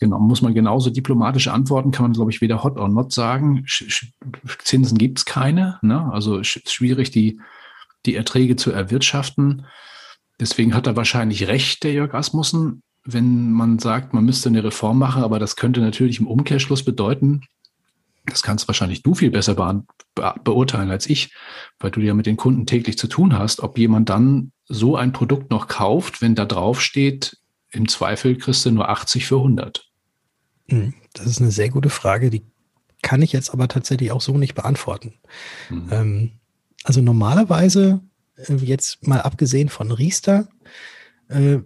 genau, 0.00 0.18
muss 0.18 0.42
man 0.42 0.54
genauso 0.54 0.90
diplomatisch 0.90 1.46
antworten, 1.46 1.92
kann 1.92 2.02
man, 2.02 2.12
glaube 2.14 2.32
ich, 2.32 2.40
weder 2.40 2.64
hot 2.64 2.76
or 2.76 2.88
not 2.88 3.12
sagen. 3.12 3.64
Zinsen 4.64 4.98
gibt 4.98 5.18
es 5.20 5.24
keine, 5.24 5.78
ne? 5.82 6.12
also 6.12 6.42
schwierig, 6.42 7.12
die, 7.12 7.40
die 8.06 8.16
Erträge 8.16 8.56
zu 8.56 8.72
erwirtschaften. 8.72 9.66
Deswegen 10.40 10.74
hat 10.74 10.88
er 10.88 10.96
wahrscheinlich 10.96 11.46
recht, 11.46 11.84
der 11.84 11.92
Jörg 11.92 12.12
Asmussen, 12.12 12.82
wenn 13.04 13.52
man 13.52 13.78
sagt, 13.78 14.14
man 14.14 14.24
müsste 14.24 14.48
eine 14.48 14.64
Reform 14.64 14.98
machen, 14.98 15.22
aber 15.22 15.38
das 15.38 15.54
könnte 15.54 15.80
natürlich 15.80 16.18
im 16.18 16.26
Umkehrschluss 16.26 16.84
bedeuten, 16.84 17.42
das 18.26 18.42
kannst 18.42 18.66
wahrscheinlich 18.66 19.04
du 19.04 19.14
viel 19.14 19.30
besser 19.30 19.54
be 19.54 19.84
be 20.14 20.34
beurteilen 20.42 20.90
als 20.90 21.08
ich, 21.08 21.32
weil 21.78 21.92
du 21.92 22.00
ja 22.00 22.14
mit 22.14 22.26
den 22.26 22.36
Kunden 22.36 22.66
täglich 22.66 22.98
zu 22.98 23.06
tun 23.06 23.38
hast, 23.38 23.60
ob 23.62 23.78
jemand 23.78 24.08
dann 24.08 24.50
so 24.64 24.96
ein 24.96 25.12
Produkt 25.12 25.50
noch 25.50 25.68
kauft, 25.68 26.20
wenn 26.20 26.34
da 26.34 26.44
drauf 26.44 26.80
steht, 26.80 27.36
im 27.72 27.88
Zweifel 27.88 28.36
kriegst 28.36 28.64
du 28.64 28.70
nur 28.70 28.88
80 28.88 29.26
für 29.26 29.36
100. 29.36 29.88
Hm, 30.68 30.94
das 31.14 31.26
ist 31.26 31.40
eine 31.40 31.50
sehr 31.50 31.70
gute 31.70 31.90
Frage, 31.90 32.30
die 32.30 32.44
kann 33.02 33.22
ich 33.22 33.32
jetzt 33.32 33.50
aber 33.52 33.68
tatsächlich 33.68 34.12
auch 34.12 34.20
so 34.20 34.38
nicht 34.38 34.54
beantworten. 34.54 35.14
Mhm. 35.70 35.88
Ähm, 35.90 36.30
also 36.84 37.00
normalerweise, 37.00 38.00
äh, 38.36 38.54
jetzt 38.54 39.06
mal 39.06 39.20
abgesehen 39.20 39.68
von 39.68 39.90
Riester, 39.90 40.48
äh, 41.28 41.58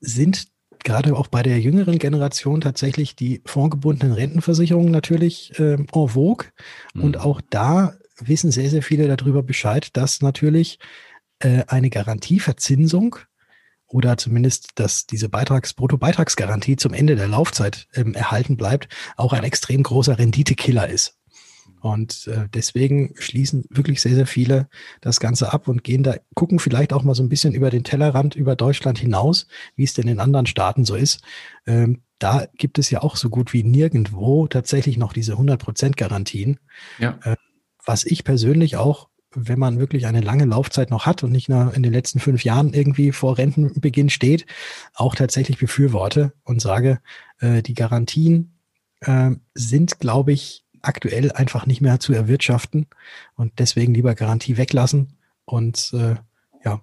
sind 0.00 0.48
gerade 0.82 1.16
auch 1.16 1.28
bei 1.28 1.42
der 1.42 1.60
jüngeren 1.60 1.98
Generation 1.98 2.60
tatsächlich 2.60 3.14
die 3.14 3.40
fondgebundenen 3.46 4.14
Rentenversicherungen 4.14 4.90
natürlich 4.90 5.58
äh, 5.60 5.74
en 5.74 5.86
vogue. 5.88 6.48
Mhm. 6.94 7.04
Und 7.04 7.18
auch 7.18 7.40
da 7.50 7.94
wissen 8.18 8.50
sehr, 8.50 8.70
sehr 8.70 8.82
viele 8.82 9.14
darüber 9.14 9.42
Bescheid, 9.42 9.96
dass 9.96 10.22
natürlich 10.22 10.78
äh, 11.38 11.62
eine 11.68 11.90
Garantieverzinsung 11.90 13.16
oder 13.92 14.16
zumindest, 14.16 14.70
dass 14.76 15.06
diese 15.06 15.28
Beitrags-, 15.28 15.74
Bruttobeitragsgarantie 15.74 16.76
zum 16.76 16.94
Ende 16.94 17.14
der 17.14 17.28
Laufzeit 17.28 17.86
ähm, 17.94 18.14
erhalten 18.14 18.56
bleibt, 18.56 18.88
auch 19.16 19.32
ein 19.32 19.44
extrem 19.44 19.82
großer 19.82 20.18
Renditekiller 20.18 20.88
ist. 20.88 21.18
Und 21.80 22.28
äh, 22.28 22.48
deswegen 22.54 23.14
schließen 23.18 23.64
wirklich 23.68 24.00
sehr, 24.00 24.14
sehr 24.14 24.26
viele 24.26 24.68
das 25.00 25.18
Ganze 25.18 25.52
ab 25.52 25.66
und 25.68 25.82
gehen 25.82 26.04
da, 26.04 26.14
gucken 26.34 26.58
vielleicht 26.58 26.92
auch 26.92 27.02
mal 27.02 27.14
so 27.14 27.22
ein 27.22 27.28
bisschen 27.28 27.54
über 27.54 27.70
den 27.70 27.82
Tellerrand 27.82 28.36
über 28.36 28.54
Deutschland 28.54 28.98
hinaus, 28.98 29.48
wie 29.74 29.84
es 29.84 29.92
denn 29.92 30.06
in 30.06 30.20
anderen 30.20 30.46
Staaten 30.46 30.84
so 30.84 30.94
ist. 30.94 31.22
Ähm, 31.66 32.02
da 32.18 32.46
gibt 32.56 32.78
es 32.78 32.88
ja 32.90 33.02
auch 33.02 33.16
so 33.16 33.30
gut 33.30 33.52
wie 33.52 33.64
nirgendwo 33.64 34.46
tatsächlich 34.46 34.96
noch 34.96 35.12
diese 35.12 35.34
100% 35.34 35.96
Garantien. 35.96 36.60
Ja. 36.98 37.18
Äh, 37.24 37.36
was 37.84 38.04
ich 38.04 38.22
persönlich 38.22 38.76
auch 38.76 39.08
wenn 39.34 39.58
man 39.58 39.78
wirklich 39.78 40.06
eine 40.06 40.20
lange 40.20 40.44
Laufzeit 40.44 40.90
noch 40.90 41.06
hat 41.06 41.22
und 41.22 41.32
nicht 41.32 41.48
nur 41.48 41.74
in 41.74 41.82
den 41.82 41.92
letzten 41.92 42.20
fünf 42.20 42.44
Jahren 42.44 42.72
irgendwie 42.74 43.12
vor 43.12 43.38
Rentenbeginn 43.38 44.10
steht, 44.10 44.46
auch 44.94 45.14
tatsächlich 45.14 45.58
befürworte 45.58 46.32
und 46.44 46.60
sage, 46.60 47.00
äh, 47.40 47.62
die 47.62 47.74
Garantien 47.74 48.58
äh, 49.00 49.30
sind, 49.54 50.00
glaube 50.00 50.32
ich, 50.32 50.64
aktuell 50.82 51.32
einfach 51.32 51.66
nicht 51.66 51.80
mehr 51.80 52.00
zu 52.00 52.12
erwirtschaften 52.12 52.86
und 53.34 53.52
deswegen 53.58 53.94
lieber 53.94 54.14
Garantie 54.14 54.56
weglassen 54.56 55.16
und 55.44 55.92
äh, 55.94 56.16
ja, 56.64 56.80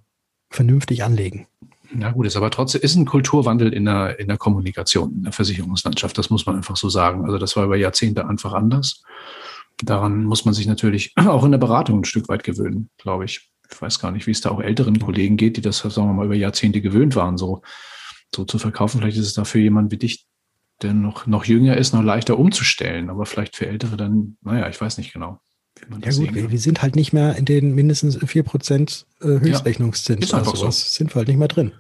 vernünftig 0.50 1.04
anlegen. 1.04 1.48
Na 1.92 2.12
gut, 2.12 2.28
ist 2.28 2.38
aber 2.38 2.52
trotzdem 2.52 2.82
ist 2.82 2.96
ein 2.96 3.06
Kulturwandel 3.06 3.74
in 3.74 3.86
der, 3.86 4.20
in 4.20 4.28
der 4.28 4.38
Kommunikation, 4.38 5.12
in 5.12 5.24
der 5.24 5.34
Versicherungslandschaft. 5.34 6.18
Das 6.18 6.30
muss 6.30 6.46
man 6.46 6.56
einfach 6.56 6.78
so 6.78 6.88
sagen. 6.88 7.26
Also 7.26 7.40
das 7.40 7.56
war 7.56 7.66
über 7.66 7.78
Jahrzehnte 7.78 8.28
einfach 8.28 8.54
anders 8.54 9.04
daran 9.84 10.24
muss 10.24 10.46
man 10.46 10.54
sich 10.54 10.68
natürlich 10.68 11.14
auch 11.16 11.44
in 11.44 11.52
der 11.52 11.58
Beratung 11.58 12.02
ein 12.02 12.06
Stück 12.06 12.30
weit 12.30 12.44
gewöhnen, 12.44 12.90
glaube 12.98 13.26
ich. 13.26 13.50
Ich 13.72 13.82
weiß 13.82 14.00
gar 14.00 14.12
nicht, 14.12 14.26
wie 14.26 14.32
es 14.32 14.42
da 14.42 14.50
auch 14.50 14.62
älteren 14.62 15.00
Kollegen 15.00 15.38
geht, 15.38 15.58
die 15.58 15.62
das, 15.62 15.78
sagen 15.78 16.08
wir 16.08 16.14
mal, 16.14 16.26
über 16.26 16.36
Jahrzehnte 16.36 16.82
gewöhnt 16.82 17.16
waren, 17.16 17.38
so, 17.38 17.62
so 18.34 18.44
zu 18.44 18.58
verkaufen. 18.58 19.00
Vielleicht 19.00 19.18
ist 19.18 19.28
es 19.28 19.34
da 19.34 19.44
für 19.44 19.60
jemanden 19.60 19.92
wie 19.92 19.98
dich, 19.98 20.26
der 20.82 20.94
noch, 20.94 21.28
noch 21.28 21.46
jünger 21.46 21.78
ist, 21.78 21.94
noch 21.94 22.02
leichter 22.02 22.40
umzustellen. 22.40 23.12
Aber 23.12 23.28
vielleicht 23.28 23.56
für 23.56 23.68
Ältere 23.68 23.96
dann, 23.96 24.38
naja, 24.42 24.68
ich 24.70 24.82
weiß 24.82 24.98
nicht 24.98 25.14
genau 25.14 25.40
ja 26.04 26.12
gut, 26.12 26.34
wir, 26.34 26.52
wir, 26.52 26.60
sind 26.60 26.82
halt 26.82 26.96
nicht 26.96 27.14
mehr 27.14 27.36
in 27.36 27.46
den 27.46 27.74
mindestens 27.74 28.18
4% 28.18 29.06
äh, 29.22 29.26
Höchstrechnungszins. 29.26 30.30
Ja, 30.32 30.40
ist 30.40 30.48
also, 30.48 30.56
so. 30.56 30.72
sind 30.72 31.14
wir 31.14 31.20
halt 31.20 31.28
nicht 31.28 31.38
mehr 31.38 31.48
drin. 31.48 31.74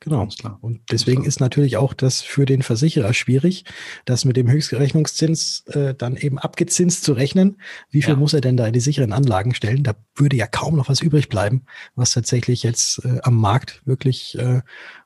Genau. 0.00 0.26
Und 0.62 0.80
deswegen 0.90 1.24
ist 1.24 1.40
natürlich 1.40 1.76
auch 1.76 1.92
das 1.92 2.22
für 2.22 2.46
den 2.46 2.62
Versicherer 2.62 3.12
schwierig, 3.12 3.64
das 4.06 4.24
mit 4.24 4.36
dem 4.36 4.50
Höchstrechnungszins 4.50 5.64
äh, 5.66 5.94
dann 5.94 6.16
eben 6.16 6.38
abgezinst 6.38 7.04
zu 7.04 7.12
rechnen. 7.12 7.58
Wie 7.90 8.00
viel 8.00 8.14
ja. 8.14 8.18
muss 8.18 8.32
er 8.32 8.40
denn 8.40 8.56
da 8.56 8.66
in 8.66 8.72
die 8.72 8.80
sicheren 8.80 9.12
Anlagen 9.12 9.54
stellen? 9.54 9.82
Da 9.82 9.94
würde 10.14 10.36
ja 10.36 10.46
kaum 10.46 10.76
noch 10.76 10.88
was 10.88 11.02
übrig 11.02 11.28
bleiben, 11.28 11.64
was 11.96 12.12
tatsächlich 12.12 12.62
jetzt 12.62 13.04
äh, 13.04 13.18
am 13.22 13.36
Markt 13.36 13.82
wirklich 13.84 14.38
äh, 14.38 14.62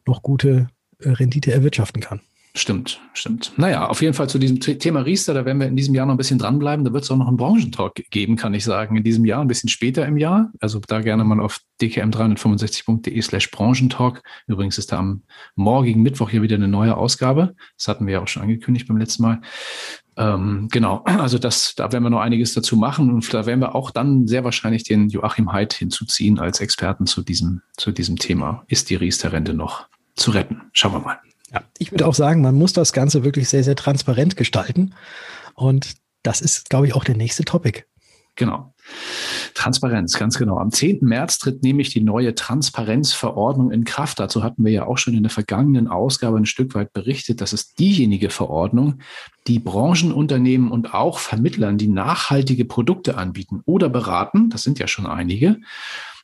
noch 0.07 0.23
gute 0.23 0.69
äh, 1.01 1.11
Rendite 1.11 1.53
erwirtschaften 1.53 2.01
kann. 2.01 2.21
Stimmt, 2.57 3.01
stimmt. 3.15 3.53
Naja, 3.57 3.89
auf 3.89 4.01
jeden 4.01 4.15
Fall 4.15 4.29
zu 4.29 4.39
diesem 4.39 4.61
Thema 4.61 5.01
Riester, 5.01 5.35
da 5.35 5.45
werden 5.45 5.59
wir 5.59 5.67
in 5.67 5.75
diesem 5.75 5.93
Jahr 5.93 6.07
noch 6.07 6.15
ein 6.15 6.19
bisschen 6.19 6.39
dranbleiben. 6.39 6.85
Da 6.85 6.93
wird 6.93 7.03
es 7.03 7.11
auch 7.11 7.17
noch 7.17 7.27
einen 7.27 7.37
Branchentalk 7.37 7.95
geben, 8.11 8.37
kann 8.37 8.55
ich 8.55 8.63
sagen, 8.63 8.97
in 8.97 9.03
diesem 9.03 9.25
Jahr, 9.25 9.41
ein 9.41 9.49
bisschen 9.49 9.69
später 9.69 10.07
im 10.07 10.17
Jahr. 10.17 10.53
Also 10.61 10.79
da 10.79 11.01
gerne 11.01 11.25
mal 11.25 11.41
auf 11.41 11.59
dkm365.de 11.81 13.21
slash 13.23 13.51
Branchentalk. 13.51 14.23
Übrigens 14.47 14.79
ist 14.79 14.93
da 14.93 14.99
am 14.99 15.25
morgigen 15.57 16.03
Mittwoch 16.03 16.31
hier 16.31 16.43
wieder 16.43 16.55
eine 16.55 16.69
neue 16.69 16.97
Ausgabe. 16.97 17.57
Das 17.77 17.89
hatten 17.89 18.07
wir 18.07 18.15
ja 18.15 18.23
auch 18.23 18.29
schon 18.29 18.43
angekündigt 18.43 18.87
beim 18.87 18.99
letzten 18.99 19.25
Mal. 19.25 19.41
Ähm, 20.17 20.69
genau, 20.71 21.03
also 21.07 21.39
das, 21.39 21.75
da 21.75 21.91
werden 21.91 22.05
wir 22.05 22.11
noch 22.11 22.21
einiges 22.21 22.55
dazu 22.55 22.77
machen 22.77 23.13
und 23.13 23.35
da 23.35 23.47
werden 23.47 23.59
wir 23.59 23.75
auch 23.75 23.91
dann 23.91 24.29
sehr 24.29 24.45
wahrscheinlich 24.45 24.85
den 24.85 25.09
Joachim 25.09 25.53
Haidt 25.53 25.73
hinzuziehen 25.73 26.39
als 26.39 26.61
Experten 26.61 27.07
zu 27.07 27.23
diesem, 27.23 27.63
zu 27.77 27.91
diesem 27.91 28.15
Thema. 28.15 28.63
Ist 28.69 28.91
die 28.91 28.95
Riester-Rente 28.95 29.55
noch 29.55 29.89
zu 30.15 30.31
retten? 30.31 30.63
Schauen 30.73 30.93
wir 30.93 31.01
mal. 31.01 31.19
Ja, 31.55 31.63
ich 31.79 31.93
würde 31.93 32.07
auch 32.07 32.15
sagen, 32.15 32.43
man 32.43 32.57
muss 32.57 32.73
das 32.73 32.93
Ganze 32.93 33.25
wirklich 33.25 33.49
sehr, 33.49 33.63
sehr 33.63 33.77
transparent 33.77 34.37
gestalten. 34.37 34.95
Und 35.55 35.95
das 36.25 36.41
ist, 36.41 36.69
glaube 36.69 36.89
ich, 36.89 36.95
auch 36.95 37.05
der 37.05 37.17
nächste 37.17 37.45
Topic. 37.45 37.85
Genau. 38.37 38.75
Transparenz, 39.55 40.19
ganz 40.19 40.37
genau. 40.37 40.59
Am 40.59 40.73
10. 40.73 40.99
März 41.03 41.39
tritt 41.39 41.63
nämlich 41.63 41.91
die 41.91 42.01
neue 42.01 42.35
Transparenzverordnung 42.35 43.71
in 43.71 43.85
Kraft. 43.85 44.19
Dazu 44.19 44.43
hatten 44.43 44.65
wir 44.65 44.73
ja 44.73 44.87
auch 44.87 44.99
schon 44.99 45.15
in 45.15 45.23
der 45.23 45.31
vergangenen 45.31 45.87
Ausgabe 45.87 46.37
ein 46.37 46.47
Stück 46.47 46.75
weit 46.75 46.93
berichtet. 46.93 47.41
Das 47.41 47.53
ist 47.53 47.79
diejenige 47.79 48.31
Verordnung, 48.31 48.99
die 49.47 49.61
Branchenunternehmen 49.61 50.73
und 50.73 50.95
auch 50.95 51.21
Vermittlern, 51.21 51.79
die 51.79 51.87
nachhaltige 51.87 52.65
Produkte 52.65 53.17
anbieten 53.17 53.63
oder 53.65 53.89
beraten, 53.89 54.51
das 54.51 54.65
sind 54.65 54.81
ja 54.81 54.89
schon 54.89 55.07
einige, 55.07 55.61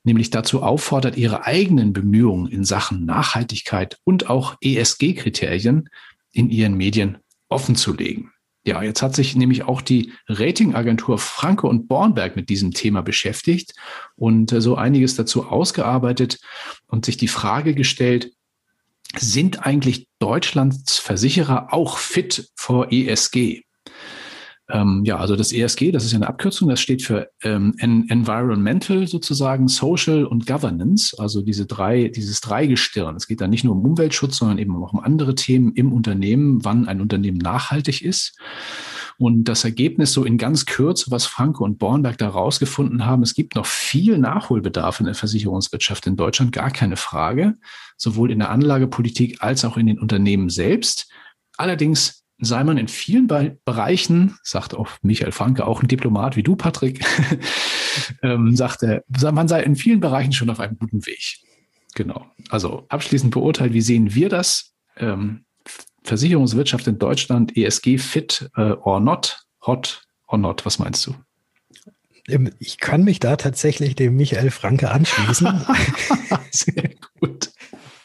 nämlich 0.03 0.31
dazu 0.31 0.63
auffordert, 0.63 1.17
ihre 1.17 1.45
eigenen 1.47 1.93
Bemühungen 1.93 2.51
in 2.51 2.65
Sachen 2.65 3.05
Nachhaltigkeit 3.05 3.99
und 4.05 4.31
auch 4.31 4.57
ESG-Kriterien 4.61 5.89
in 6.33 6.51
ihren 6.51 6.75
Medien 6.75 7.19
offenzulegen. 7.49 8.33
Ja, 8.65 8.83
jetzt 8.83 9.01
hat 9.01 9.15
sich 9.15 9.35
nämlich 9.37 9.63
auch 9.63 9.81
die 9.81 10.13
Ratingagentur 10.29 11.19
Franke 11.19 11.67
und 11.67 11.89
Bornberg 11.89 12.37
mit 12.37 12.51
diesem 12.51 12.73
Thema 12.73 13.01
beschäftigt 13.01 13.75
und 14.17 14.53
äh, 14.53 14.61
so 14.61 14.75
einiges 14.75 15.17
dazu 15.17 15.47
ausgearbeitet 15.47 16.39
und 16.87 17.07
sich 17.07 17.17
die 17.17 17.29
Frage 17.29 17.75
gestellt, 17.75 18.33
sind 19.17 19.67
eigentlich 19.67 20.07
Deutschlands 20.19 20.99
Versicherer 20.99 21.73
auch 21.73 21.97
fit 21.97 22.51
vor 22.55 22.93
ESG? 22.93 23.63
Ähm, 24.73 25.03
ja, 25.05 25.17
also 25.19 25.37
das 25.37 25.53
ESG, 25.53 25.93
das 25.93 26.05
ist 26.05 26.13
ja 26.13 26.19
eine 26.19 26.29
Abkürzung, 26.29 26.69
das 26.69 26.81
steht 26.81 27.03
für 27.03 27.31
ähm, 27.43 27.75
Environmental 27.79 29.07
sozusagen, 29.07 29.69
Social 29.69 30.25
und 30.25 30.47
Governance, 30.47 31.15
also 31.19 31.43
diese 31.43 31.67
drei, 31.67 32.09
dieses 32.09 32.41
Dreigestirn. 32.41 33.17
Es 33.17 33.27
geht 33.27 33.41
da 33.41 33.49
nicht 33.49 33.65
nur 33.65 33.75
um 33.75 33.85
Umweltschutz, 33.85 34.37
sondern 34.37 34.59
eben 34.59 34.77
auch 34.77 34.93
um 34.93 35.01
andere 35.01 35.35
Themen 35.35 35.73
im 35.75 35.93
Unternehmen, 35.93 36.65
wann 36.65 36.89
ein 36.89 37.01
Unternehmen 37.01 37.39
nachhaltig 37.39 38.03
ist. 38.03 38.37
Und 39.19 39.45
das 39.45 39.65
Ergebnis 39.65 40.15
so 40.15 40.25
in 40.25 40.39
ganz 40.39 40.65
Kürze, 40.65 41.11
was 41.11 41.27
Franke 41.27 41.63
und 41.63 41.79
Bornberg 41.79 42.17
da 42.17 42.29
rausgefunden 42.29 43.05
haben, 43.05 43.23
es 43.23 43.35
gibt 43.35 43.55
noch 43.55 43.67
viel 43.67 44.17
Nachholbedarf 44.17 45.01
in 45.01 45.07
der 45.07 45.15
Versicherungswirtschaft 45.15 46.07
in 46.07 46.17
Deutschland, 46.17 46.53
gar 46.53 46.71
keine 46.71 46.97
Frage, 46.97 47.57
sowohl 47.99 48.33
in 48.33 48.39
der 48.39 48.51
Anlagepolitik 48.51 49.43
als 49.43 49.67
auch 49.67 49.77
in 49.77 49.87
den 49.87 49.99
Unternehmen 49.99 50.49
selbst. 50.49 51.13
Allerdings 51.59 52.20
sei 52.41 52.65
man 52.65 52.79
in 52.79 52.89
vielen 52.89 53.27
Be 53.27 53.59
Bereichen, 53.65 54.37
sagt 54.43 54.75
auch 54.75 54.89
Michael 55.03 55.33
Franke, 55.33 55.67
auch 55.67 55.83
ein 55.83 55.89
Diplomat 55.89 56.37
wie 56.37 56.43
du, 56.43 56.57
Patrick, 56.57 57.05
ähm, 58.23 58.57
sagt 58.57 58.83
er, 58.83 59.05
man 59.33 59.49
sei 59.49 59.63
in 59.63 59.77
vielen 59.77 60.01
Bereichen 60.01 60.33
schon 60.33 60.51
auf 60.51 60.61
einem 60.61 60.79
guten 60.79 61.07
Weg. 61.07 61.39
Genau. 61.95 62.27
Also 62.49 62.87
abschließend 62.89 63.33
beurteilt, 63.33 63.73
wie 63.73 63.81
sehen 63.81 64.15
wir 64.15 64.29
das? 64.29 64.73
Ähm, 64.97 65.45
Versicherungswirtschaft 66.05 66.87
in 66.87 66.99
Deutschland, 66.99 67.57
ESG 67.57 67.99
fit 67.99 68.51
uh, 68.57 68.75
or 68.83 69.01
not, 69.01 69.45
hot 69.67 70.03
or 70.27 70.39
not, 70.39 70.65
was 70.65 70.79
meinst 70.79 71.07
du? 71.07 71.15
Ähm, 72.29 72.51
ich 72.59 72.79
kann 72.79 73.05
mich 73.05 73.21
da 73.21 73.37
tatsächlich 73.37 73.97
dem 73.97 74.17
Michael 74.17 74.51
Franke 74.51 74.91
anschließen. 74.91 75.67
Sehr 76.51 76.91
gut 77.21 77.51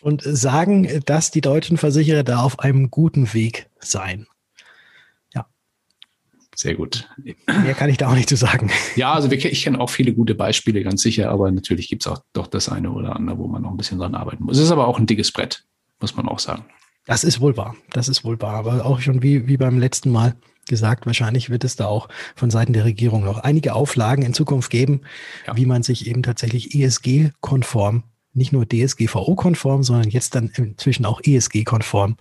und 0.06 0.22
sagen, 0.24 1.02
dass 1.08 1.32
die 1.32 1.42
deutschen 1.42 1.78
Versicherer 1.78 2.22
da 2.22 2.42
auf 2.42 2.60
einem 2.60 2.92
guten 2.92 3.34
Weg 3.34 3.72
seien. 3.80 4.28
Ja. 5.34 5.48
Sehr 6.56 6.76
gut. 6.76 7.10
Mehr 7.48 7.74
kann 7.74 7.90
ich 7.90 7.98
da 7.98 8.10
auch 8.10 8.14
nicht 8.14 8.30
zu 8.30 8.36
sagen. 8.36 8.70
Ja, 8.96 9.14
also 9.14 9.32
ich 9.32 9.64
kenne 9.64 9.80
auch 9.80 9.90
viele 9.90 10.14
gute 10.14 10.36
Beispiele, 10.36 10.84
ganz 10.84 11.02
sicher, 11.02 11.32
aber 11.32 11.50
natürlich 11.50 11.88
gibt 11.88 12.06
es 12.06 12.08
auch 12.08 12.22
doch 12.34 12.46
das 12.46 12.70
eine 12.70 12.92
oder 12.92 13.16
andere, 13.16 13.40
wo 13.40 13.48
man 13.48 13.64
noch 13.64 13.72
ein 13.72 13.78
bisschen 13.78 13.98
dran 13.98 14.14
arbeiten 14.14 14.44
muss. 14.44 14.58
Es 14.58 14.66
ist 14.66 14.72
aber 14.72 14.88
auch 14.88 15.00
ein 15.00 15.08
dickes 15.08 15.32
Brett, 15.32 15.66
muss 16.00 16.16
man 16.16 16.28
auch 16.28 16.38
sagen. 16.38 16.66
Das 17.08 17.24
ist 17.24 17.42
wohl 17.42 17.58
wahr. 17.58 17.76
Das 17.90 18.08
ist 18.08 18.24
wohl 18.24 18.40
wahr. 18.40 18.58
Aber 18.58 18.86
auch 18.86 19.00
schon 19.00 19.24
wie, 19.24 19.48
wie 19.48 19.58
beim 19.58 19.80
letzten 19.80 20.12
Mal 20.12 20.36
gesagt, 20.68 21.08
wahrscheinlich 21.08 21.50
wird 21.50 21.64
es 21.64 21.78
da 21.78 21.88
auch 21.88 22.10
von 22.36 22.52
Seiten 22.52 22.74
der 22.74 22.86
Regierung 22.86 23.24
noch 23.24 23.40
einige 23.40 23.74
Auflagen 23.74 24.22
in 24.22 24.36
Zukunft 24.36 24.70
geben, 24.70 25.02
ja. 25.48 25.58
wie 25.58 25.66
man 25.66 25.82
sich 25.82 26.06
eben 26.06 26.22
tatsächlich 26.22 26.76
ESG-konform 26.76 28.04
nicht 28.36 28.52
nur 28.52 28.68
DSGVO-konform, 28.68 29.84
sondern 29.84 30.10
jetzt 30.10 30.36
dann 30.36 30.52
inzwischen 30.56 31.06
auch 31.06 31.22
ESG-konform 31.24 32.18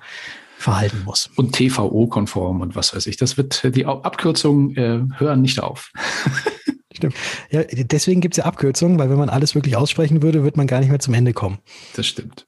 verhalten 0.57 1.03
muss. 1.05 1.31
Und 1.37 1.55
TVO-konform 1.55 2.61
und 2.61 2.77
was 2.77 2.95
weiß 2.95 3.07
ich. 3.07 3.17
Das 3.17 3.37
wird, 3.37 3.75
die 3.77 3.87
Abkürzungen 3.87 4.77
äh, 4.77 5.03
hören 5.19 5.43
nicht 5.43 5.61
auf. 5.61 5.93
Stimmt. 6.95 7.17
Ja, 7.51 7.65
deswegen 7.65 8.21
gibt 8.21 8.35
es 8.35 8.39
ja 8.39 8.45
Abkürzungen, 8.45 8.99
weil 8.99 9.11
wenn 9.11 9.19
man 9.19 9.29
alles 9.29 9.55
wirklich 9.57 9.77
aussprechen 9.77 10.23
würde, 10.23 10.45
wird 10.45 10.57
man 10.57 10.69
gar 10.69 10.79
nicht 10.79 10.91
mehr 10.91 11.01
zum 11.01 11.15
Ende 11.15 11.33
kommen. 11.33 11.59
Das 11.97 12.07
stimmt. 12.07 12.47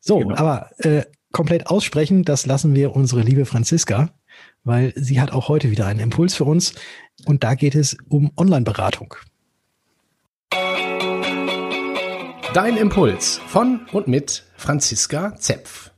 So, 0.00 0.18
genau. 0.18 0.34
aber 0.34 0.70
äh, 0.78 1.04
komplett 1.30 1.68
aussprechen, 1.68 2.24
das 2.24 2.46
lassen 2.46 2.74
wir 2.74 2.96
unsere 2.96 3.22
liebe 3.22 3.46
Franziska, 3.46 4.10
weil 4.64 4.92
sie 4.96 5.20
hat 5.20 5.30
auch 5.30 5.48
heute 5.48 5.70
wieder 5.70 5.86
einen 5.86 6.00
Impuls 6.00 6.34
für 6.34 6.44
uns. 6.44 6.74
Und 7.24 7.44
da 7.44 7.54
geht 7.54 7.76
es 7.76 7.96
um 8.08 8.32
Online-Beratung. 8.36 9.14
Dein 12.52 12.76
Impuls 12.76 13.40
von 13.46 13.86
und 13.92 14.08
mit 14.08 14.42
Franziska 14.56 15.36
Zepf. 15.36 15.92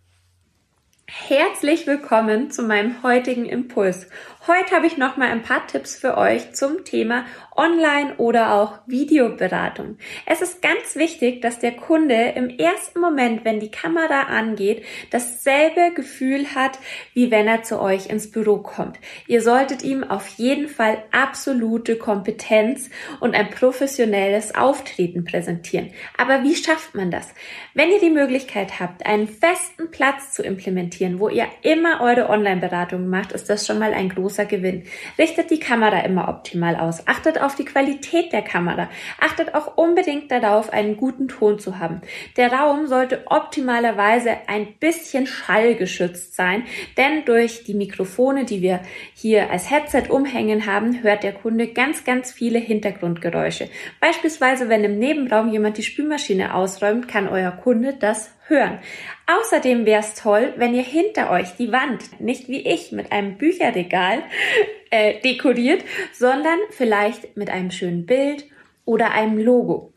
Herzlich 1.06 1.86
willkommen 1.86 2.50
zu 2.50 2.62
meinem 2.62 3.02
heutigen 3.02 3.46
Impuls. 3.46 4.06
Heute 4.48 4.74
habe 4.74 4.88
ich 4.88 4.96
noch 4.96 5.16
mal 5.16 5.28
ein 5.28 5.42
paar 5.42 5.68
Tipps 5.68 5.94
für 5.94 6.18
euch 6.18 6.52
zum 6.52 6.84
Thema 6.84 7.26
Online- 7.54 8.16
oder 8.16 8.54
auch 8.54 8.80
Videoberatung. 8.86 9.98
Es 10.26 10.42
ist 10.42 10.60
ganz 10.60 10.96
wichtig, 10.96 11.42
dass 11.42 11.60
der 11.60 11.76
Kunde 11.76 12.32
im 12.34 12.48
ersten 12.48 12.98
Moment, 12.98 13.44
wenn 13.44 13.60
die 13.60 13.70
Kamera 13.70 14.22
angeht, 14.22 14.84
dasselbe 15.10 15.92
Gefühl 15.94 16.56
hat, 16.56 16.80
wie 17.14 17.30
wenn 17.30 17.46
er 17.46 17.62
zu 17.62 17.80
euch 17.80 18.08
ins 18.08 18.32
Büro 18.32 18.58
kommt. 18.58 18.98
Ihr 19.28 19.42
solltet 19.42 19.84
ihm 19.84 20.02
auf 20.02 20.26
jeden 20.26 20.66
Fall 20.66 21.04
absolute 21.12 21.94
Kompetenz 21.94 22.90
und 23.20 23.36
ein 23.36 23.50
professionelles 23.50 24.56
Auftreten 24.56 25.24
präsentieren. 25.24 25.92
Aber 26.18 26.42
wie 26.42 26.56
schafft 26.56 26.96
man 26.96 27.12
das? 27.12 27.28
Wenn 27.74 27.90
ihr 27.90 28.00
die 28.00 28.10
Möglichkeit 28.10 28.80
habt, 28.80 29.06
einen 29.06 29.28
festen 29.28 29.92
Platz 29.92 30.32
zu 30.32 30.42
implementieren, 30.42 31.20
wo 31.20 31.28
ihr 31.28 31.46
immer 31.62 32.00
eure 32.00 32.28
Online-Beratung 32.28 33.08
macht, 33.08 33.30
ist 33.30 33.48
das 33.48 33.66
schon 33.66 33.78
mal 33.78 33.92
ein 33.94 34.08
großer 34.32 34.46
Gewinn. 34.46 34.84
Richtet 35.18 35.50
die 35.50 35.60
Kamera 35.60 36.00
immer 36.00 36.28
optimal 36.28 36.76
aus. 36.76 37.06
Achtet 37.06 37.40
auf 37.40 37.54
die 37.54 37.66
Qualität 37.66 38.32
der 38.32 38.40
Kamera. 38.40 38.88
Achtet 39.20 39.54
auch 39.54 39.76
unbedingt 39.76 40.30
darauf, 40.30 40.72
einen 40.72 40.96
guten 40.96 41.28
Ton 41.28 41.58
zu 41.58 41.78
haben. 41.78 42.00
Der 42.38 42.50
Raum 42.52 42.86
sollte 42.86 43.24
optimalerweise 43.26 44.30
ein 44.46 44.68
bisschen 44.80 45.26
schallgeschützt 45.26 46.34
sein, 46.34 46.64
denn 46.96 47.24
durch 47.26 47.64
die 47.64 47.74
Mikrofone, 47.74 48.46
die 48.46 48.62
wir 48.62 48.80
hier 49.14 49.50
als 49.50 49.70
Headset 49.70 50.04
umhängen 50.08 50.64
haben, 50.66 51.02
hört 51.02 51.22
der 51.22 51.32
Kunde 51.32 51.68
ganz, 51.68 52.04
ganz 52.04 52.32
viele 52.32 52.58
Hintergrundgeräusche. 52.58 53.68
Beispielsweise, 54.00 54.68
wenn 54.70 54.84
im 54.84 54.98
Nebenraum 54.98 55.52
jemand 55.52 55.76
die 55.76 55.82
Spülmaschine 55.82 56.54
ausräumt, 56.54 57.06
kann 57.06 57.28
euer 57.28 57.50
Kunde 57.50 57.94
das 57.98 58.30
hören. 58.52 58.78
Außerdem 59.26 59.86
wäre 59.86 60.00
es 60.00 60.14
toll, 60.14 60.54
wenn 60.56 60.74
ihr 60.74 60.82
hinter 60.82 61.30
euch 61.30 61.56
die 61.56 61.72
Wand 61.72 62.20
nicht 62.20 62.48
wie 62.48 62.60
ich 62.60 62.92
mit 62.92 63.10
einem 63.10 63.38
Bücherregal 63.38 64.22
äh, 64.90 65.20
dekoriert, 65.20 65.84
sondern 66.12 66.58
vielleicht 66.70 67.36
mit 67.36 67.50
einem 67.50 67.70
schönen 67.70 68.06
Bild 68.06 68.44
oder 68.84 69.12
einem 69.12 69.38
Logo. 69.38 69.92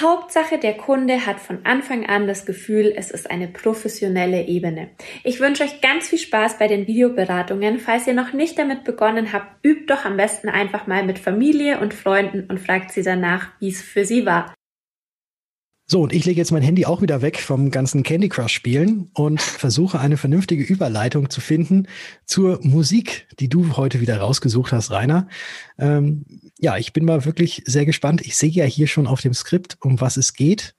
Hauptsache, 0.00 0.58
der 0.58 0.76
Kunde 0.76 1.26
hat 1.26 1.40
von 1.40 1.64
Anfang 1.64 2.06
an 2.06 2.26
das 2.26 2.46
Gefühl, 2.46 2.92
es 2.96 3.10
ist 3.10 3.30
eine 3.30 3.48
professionelle 3.48 4.46
Ebene. 4.46 4.90
Ich 5.24 5.40
wünsche 5.40 5.64
euch 5.64 5.80
ganz 5.80 6.08
viel 6.08 6.20
Spaß 6.20 6.58
bei 6.58 6.68
den 6.68 6.86
Videoberatungen. 6.86 7.80
Falls 7.80 8.06
ihr 8.06 8.14
noch 8.14 8.32
nicht 8.32 8.58
damit 8.58 8.84
begonnen 8.84 9.32
habt, 9.32 9.64
übt 9.64 9.86
doch 9.86 10.04
am 10.04 10.16
besten 10.16 10.48
einfach 10.48 10.86
mal 10.86 11.04
mit 11.04 11.18
Familie 11.18 11.80
und 11.80 11.94
Freunden 11.94 12.46
und 12.48 12.60
fragt 12.60 12.92
sie 12.92 13.02
danach, 13.02 13.48
wie 13.58 13.70
es 13.70 13.82
für 13.82 14.04
sie 14.04 14.24
war. 14.24 14.54
So, 15.92 16.00
und 16.00 16.14
ich 16.14 16.24
lege 16.24 16.40
jetzt 16.40 16.52
mein 16.52 16.62
Handy 16.62 16.86
auch 16.86 17.02
wieder 17.02 17.20
weg 17.20 17.38
vom 17.38 17.70
ganzen 17.70 18.02
Candy 18.02 18.30
Crush 18.30 18.54
Spielen 18.54 19.10
und 19.12 19.42
versuche 19.42 20.00
eine 20.00 20.16
vernünftige 20.16 20.62
Überleitung 20.64 21.28
zu 21.28 21.42
finden 21.42 21.86
zur 22.24 22.60
Musik, 22.62 23.28
die 23.40 23.50
du 23.50 23.76
heute 23.76 24.00
wieder 24.00 24.16
rausgesucht 24.16 24.72
hast, 24.72 24.90
Rainer. 24.90 25.28
Ähm, 25.78 26.24
ja, 26.58 26.78
ich 26.78 26.94
bin 26.94 27.04
mal 27.04 27.26
wirklich 27.26 27.62
sehr 27.66 27.84
gespannt. 27.84 28.22
Ich 28.22 28.38
sehe 28.38 28.48
ja 28.48 28.64
hier 28.64 28.86
schon 28.86 29.06
auf 29.06 29.20
dem 29.20 29.34
Skript, 29.34 29.76
um 29.82 30.00
was 30.00 30.16
es 30.16 30.32
geht. 30.32 30.74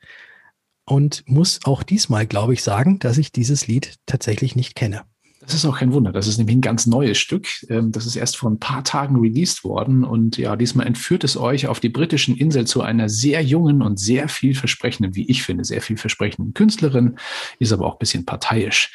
und 0.86 1.24
muss 1.28 1.60
auch 1.64 1.84
diesmal, 1.84 2.26
glaube 2.26 2.56
ich, 2.56 2.64
sagen, 2.64 2.98
dass 2.98 3.20
ich 3.20 3.32
dieses 3.32 3.68
Lied 3.68 4.00
tatsächlich 4.08 4.56
nicht 4.56 4.74
kenne. 4.74 5.04
Das 5.46 5.56
ist 5.56 5.66
auch 5.66 5.78
kein 5.78 5.92
Wunder. 5.92 6.12
Das 6.12 6.28
ist 6.28 6.38
nämlich 6.38 6.56
ein 6.56 6.62
ganz 6.62 6.86
neues 6.86 7.18
Stück. 7.18 7.48
Ähm, 7.70 7.92
das 7.92 8.06
ist 8.06 8.16
erst 8.16 8.38
vor 8.38 8.50
ein 8.50 8.60
paar 8.60 8.84
Tagen 8.84 9.20
released 9.20 9.64
worden. 9.64 10.04
Und 10.04 10.38
ja, 10.38 10.56
diesmal 10.56 10.88
entführt 10.88 11.24
es 11.24 11.36
euch 11.36 11.68
auf 11.68 11.80
die 11.80 11.90
britischen 11.90 12.38
Insel 12.38 12.66
zu 12.66 12.82
einer 12.82 13.10
sehr 13.10 13.42
jungen 13.44 13.82
und 13.82 14.00
sehr 14.00 14.30
vielversprechenden, 14.30 15.16
wie 15.16 15.30
ich 15.30 15.44
finde, 15.44 15.66
sehr 15.66 15.82
vielversprechenden 15.82 16.54
Künstlerin, 16.54 17.18
ist 17.60 17.74
aber 17.74 17.86
auch 17.86 17.96
ein 17.96 18.00
bisschen 18.00 18.26
parteiisch. 18.26 18.94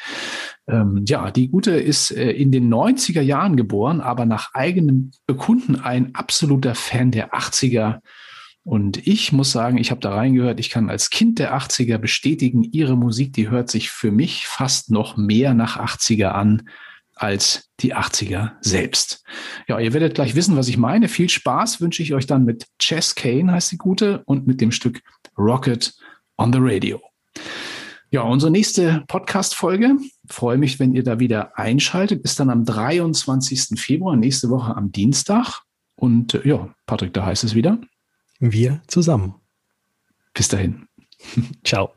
Ähm, 0.67 1.03
ja, 1.07 1.29
die 1.31 1.49
Gute 1.49 1.71
ist 1.71 2.11
äh, 2.11 2.31
in 2.31 2.51
den 2.51 2.73
90er 2.73 3.21
Jahren 3.21 3.55
geboren, 3.55 4.01
aber 4.01 4.25
nach 4.25 4.53
eigenem 4.53 5.11
Bekunden 5.27 5.75
ein 5.75 6.15
absoluter 6.15 6.73
Fan 6.73 7.11
der 7.11 7.33
80er 7.33 7.99
und 8.69 9.07
ich 9.07 9.31
muss 9.31 9.51
sagen, 9.51 9.79
ich 9.79 9.89
habe 9.89 9.99
da 9.99 10.13
reingehört, 10.13 10.59
ich 10.59 10.69
kann 10.69 10.91
als 10.91 11.09
Kind 11.09 11.39
der 11.39 11.57
80er 11.57 11.97
bestätigen, 11.97 12.61
ihre 12.61 12.95
Musik, 12.95 13.33
die 13.33 13.49
hört 13.49 13.67
sich 13.67 13.89
für 13.89 14.11
mich 14.11 14.45
fast 14.45 14.91
noch 14.91 15.17
mehr 15.17 15.55
nach 15.55 15.79
80er 15.79 16.27
an 16.27 16.69
als 17.15 17.71
die 17.79 17.95
80er 17.95 18.51
selbst. 18.61 19.23
Ja, 19.67 19.79
ihr 19.79 19.91
werdet 19.93 20.13
gleich 20.13 20.35
wissen, 20.35 20.55
was 20.55 20.67
ich 20.67 20.77
meine. 20.77 21.07
Viel 21.07 21.29
Spaß 21.29 21.81
wünsche 21.81 22.03
ich 22.03 22.13
euch 22.13 22.27
dann 22.27 22.45
mit 22.45 22.67
Chess 22.77 23.15
Kane, 23.15 23.51
heißt 23.51 23.71
die 23.71 23.77
gute, 23.77 24.21
und 24.25 24.45
mit 24.45 24.61
dem 24.61 24.71
Stück 24.71 25.01
Rocket 25.35 25.91
on 26.37 26.53
the 26.53 26.59
Radio. 26.61 27.01
Ja, 28.11 28.21
unsere 28.21 28.51
nächste 28.51 29.03
Podcast-Folge, 29.07 29.97
freue 30.27 30.59
mich, 30.59 30.79
wenn 30.79 30.93
ihr 30.93 31.03
da 31.03 31.19
wieder 31.19 31.57
einschaltet, 31.57 32.23
ist 32.23 32.39
dann 32.39 32.51
am 32.51 32.65
23. 32.65 33.79
Februar, 33.79 34.15
nächste 34.15 34.51
Woche 34.51 34.77
am 34.77 34.91
Dienstag. 34.91 35.63
Und 35.95 36.35
äh, 36.35 36.47
ja, 36.47 36.69
Patrick, 36.85 37.15
da 37.15 37.25
heißt 37.25 37.43
es 37.43 37.55
wieder 37.55 37.79
wir 38.39 38.81
zusammen. 38.87 39.35
Bis 40.33 40.47
dahin. 40.47 40.87
Ciao. 41.63 41.93